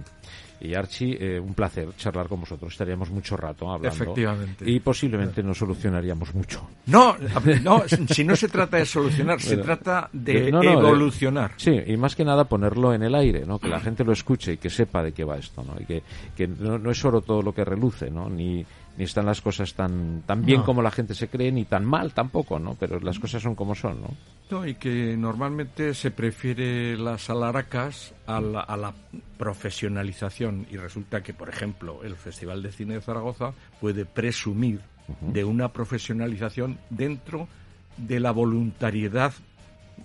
Y 0.62 0.73
Archie, 0.73 1.17
eh, 1.19 1.39
un 1.39 1.54
placer 1.54 1.88
charlar 1.95 2.28
con 2.28 2.41
vosotros. 2.41 2.73
Estaríamos 2.73 3.10
mucho 3.10 3.38
rato 3.38 3.71
hablando. 3.71 3.95
Efectivamente. 3.95 4.69
Y 4.69 4.82
posiblemente 4.82 5.41
no 5.41 5.54
solucionaríamos 5.54 6.36
mucho. 6.36 6.67
No, 6.88 7.15
no, 7.63 7.84
si 8.10 8.23
no 8.25 8.36
se 8.36 8.49
trata 8.49 8.78
de 8.78 8.86
solucionar, 8.86 9.39
se 9.39 9.58
trata 9.58 10.10
de 10.12 10.49
evolucionar. 10.49 11.54
sí, 11.56 11.80
y 11.88 11.95
más 11.95 12.15
que 12.15 12.25
nada 12.25 12.43
ponerlo 12.43 12.93
en 12.93 13.04
el 13.04 13.15
aire, 13.15 13.45
¿no? 13.45 13.58
Que 13.58 13.69
la 13.69 13.80
gente 13.80 14.04
lo 14.04 14.12
escuche 14.12 14.54
y 14.54 14.58
que 14.58 14.69
sepa 14.69 15.02
de 15.02 15.13
qué 15.13 15.23
va 15.23 15.38
esto, 15.38 15.63
¿no? 15.63 15.80
Y 15.80 15.86
que, 15.86 16.04
que 16.36 16.47
no, 16.47 16.78
no 16.78 16.91
es 16.91 16.97
solo 16.97 17.21
todo 17.21 17.41
lo 17.41 17.54
que 17.54 17.63
reluce, 17.63 18.10
¿no? 18.10 18.30
Ni, 18.30 18.65
ni 19.00 19.06
están 19.06 19.26
las 19.26 19.40
cosas 19.40 19.74
tan, 19.76 20.24
tan 20.26 20.44
bien 20.44 20.62
como 20.62 20.82
la 20.82 20.92
gente 20.92 21.16
se 21.16 21.30
cree, 21.30 21.54
ni 21.54 21.64
tan 21.64 21.86
mal 21.86 22.14
tampoco, 22.14 22.60
¿no? 22.60 22.76
Pero 22.78 23.00
las 23.00 23.18
cosas 23.18 23.42
son 23.42 23.56
como 23.56 23.74
son, 23.74 24.02
¿no? 24.02 24.10
No, 24.52 24.68
y 24.68 24.76
que 24.76 25.16
normalmente 25.16 25.94
se 25.94 26.12
prefiere 26.12 26.98
las 26.98 27.30
alaracas 27.30 28.14
a 28.28 28.42
la, 28.42 28.60
a 28.60 28.76
la 28.76 28.94
profesionalización 29.38 30.68
y 30.70 30.76
resulta 30.76 31.24
que, 31.24 31.34
por 31.34 31.48
ejemplo, 31.48 32.04
el 32.04 32.18
Festival 32.18 32.62
de 32.62 32.74
Cine 32.74 32.96
de 32.96 33.02
Zaragoza 33.02 33.54
puede 33.80 34.04
presumir 34.04 34.82
de 35.22 35.46
una 35.46 35.72
profesionalización 35.72 36.78
dentro 36.90 37.48
de 37.96 38.20
la 38.20 38.32
voluntariedad 38.32 39.32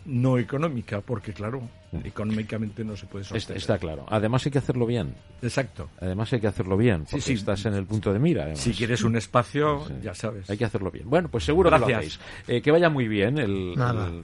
no 0.04 0.38
económica, 0.38 1.00
porque 1.00 1.32
claro, 1.32 1.62
económicamente 2.04 2.84
no 2.84 2.96
se 2.96 3.06
puede 3.06 3.24
sostener. 3.24 3.58
Está, 3.58 3.78
claro. 3.78 4.06
Además 4.08 4.44
hay 4.46 4.52
que 4.52 4.58
hacerlo 4.58 4.86
bien. 4.86 5.14
Exacto. 5.42 5.90
Además 6.00 6.32
hay 6.32 6.40
que 6.40 6.46
hacerlo 6.46 6.76
bien, 6.76 7.04
porque 7.10 7.32
estás 7.32 7.66
en 7.66 7.74
el 7.74 7.86
punto 7.86 8.12
de 8.12 8.18
mira. 8.18 8.54
Si 8.56 8.72
quieres 8.72 9.02
un 9.04 9.16
espacio, 9.16 9.86
ya 10.02 10.14
sabes. 10.14 10.48
Hay 10.50 10.56
que 10.56 10.64
hacerlo 10.64 10.90
bien. 10.90 11.08
Bueno, 11.08 11.28
pues 11.28 11.44
seguro 11.44 11.70
que 11.70 11.78
lo 11.78 11.86
hacéis. 11.86 12.18
Eh, 12.48 12.60
que 12.60 12.70
vaya 12.70 12.88
muy 12.88 13.08
bien 13.08 13.38
el, 13.38 13.74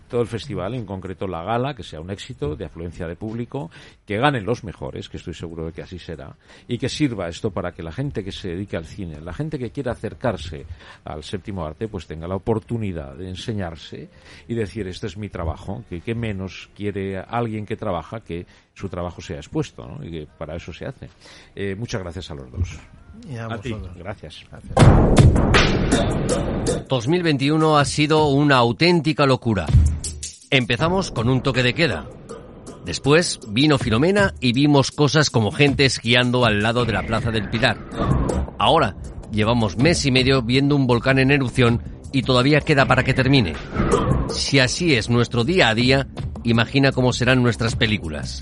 todo 0.09 0.23
el 0.23 0.27
festival, 0.27 0.75
en 0.75 0.85
concreto 0.85 1.27
la 1.27 1.43
gala, 1.43 1.75
que 1.75 1.83
sea 1.83 2.01
un 2.01 2.11
éxito 2.11 2.57
de 2.57 2.65
afluencia 2.65 3.07
de 3.07 3.17
público, 3.17 3.71
que 4.07 4.19
ganen 4.19 4.45
los 4.45 4.65
mejores, 4.65 5.09
que 5.09 5.17
estoy 5.17 5.35
seguro 5.35 5.67
de 5.67 5.73
que 5.73 5.83
así 5.83 5.99
será, 5.99 6.37
y 6.67 6.79
que 6.79 6.89
sirva 6.89 7.29
esto 7.29 7.51
para 7.51 7.73
que 7.73 7.83
la 7.83 7.93
gente 7.93 8.25
que 8.25 8.33
se 8.33 8.49
dedique 8.49 8.77
al 8.77 8.87
cine, 8.87 9.21
la 9.21 9.33
gente 9.33 9.59
que 9.59 9.71
quiera 9.71 9.93
acercarse 9.93 10.67
al 11.05 11.23
séptimo 11.23 11.65
arte, 11.65 11.89
pues 11.89 12.07
tenga 12.07 12.27
la 12.27 12.37
oportunidad 12.37 13.15
de 13.15 13.29
enseñarse 13.29 14.09
y 14.49 14.55
decir, 14.55 14.87
este 14.89 15.07
es 15.07 15.17
mi 15.17 15.29
trabajo, 15.29 15.85
que 15.89 16.01
qué 16.01 16.15
menos 16.15 16.71
quiere 16.75 17.19
alguien 17.19 17.60
que 17.67 17.77
trabaja 17.77 18.21
que 18.21 18.47
su 18.75 18.89
trabajo 18.89 19.21
sea 19.21 19.37
expuesto, 19.37 19.87
¿no? 19.87 20.05
Y 20.05 20.11
que 20.11 20.27
para 20.27 20.57
eso 20.57 20.73
se 20.73 20.87
hace. 20.87 21.09
Eh, 21.55 21.75
muchas 21.79 22.01
gracias 22.01 22.31
a 22.31 22.35
los 22.35 22.51
dos. 22.51 22.79
a, 23.39 23.59
ti. 23.59 23.75
Gracias. 23.97 24.45
gracias. 24.51 24.75
2021 26.89 27.79
ha 27.79 27.85
sido 27.85 28.27
una 28.29 28.57
auténtica 28.57 29.27
locura. 29.27 29.67
Empezamos 30.51 31.11
con 31.11 31.29
un 31.29 31.43
toque 31.43 31.63
de 31.63 31.75
queda. 31.75 32.07
Después 32.85 33.41
vino 33.49 33.79
Filomena 33.79 34.35
y 34.41 34.53
vimos 34.53 34.91
cosas 34.91 35.31
como 35.31 35.53
gente 35.53 35.85
esquiando 35.85 36.45
al 36.45 36.63
lado 36.63 36.85
de 36.85 36.93
la 36.93 37.03
Plaza 37.03 37.31
del 37.31 37.51
Pilar. 37.51 37.79
Ahora 38.59 38.97
llevamos 39.31 39.77
mes 39.77 40.05
y 40.07 40.11
medio 40.11 40.43
viendo 40.43 40.75
un 40.75 40.87
volcán 40.87 41.19
en 41.19 41.31
erupción 41.31 41.83
y 42.13 42.23
todavía 42.23 42.61
queda 42.61 42.87
para 42.87 43.05
que 43.05 43.15
termine. 43.15 43.55
Si 44.31 44.59
así 44.59 44.95
es 44.95 45.11
nuestro 45.11 45.45
día 45.45 45.69
a 45.69 45.75
día, 45.75 46.09
imagina 46.45 46.93
cómo 46.93 47.13
serán 47.13 47.43
nuestras 47.43 47.75
películas. 47.77 48.41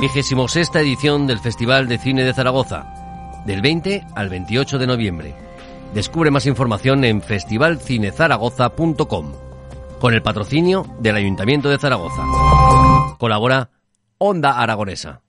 Vigésimo 0.00 0.48
sexta 0.48 0.80
edición 0.80 1.26
del 1.26 1.38
Festival 1.38 1.88
de 1.88 1.96
Cine 1.98 2.24
de 2.24 2.34
Zaragoza, 2.34 3.42
del 3.46 3.62
20 3.62 4.06
al 4.14 4.28
28 4.28 4.78
de 4.78 4.86
noviembre. 4.86 5.34
Descubre 5.94 6.30
más 6.30 6.44
información 6.46 7.04
en 7.04 7.22
festivalcinezaragoza.com, 7.22 9.32
con 10.00 10.14
el 10.14 10.22
patrocinio 10.22 10.86
del 11.00 11.16
Ayuntamiento 11.16 11.70
de 11.70 11.78
Zaragoza. 11.78 12.22
Colabora 13.18 13.70
Onda 14.18 14.60
Aragonesa. 14.60 15.24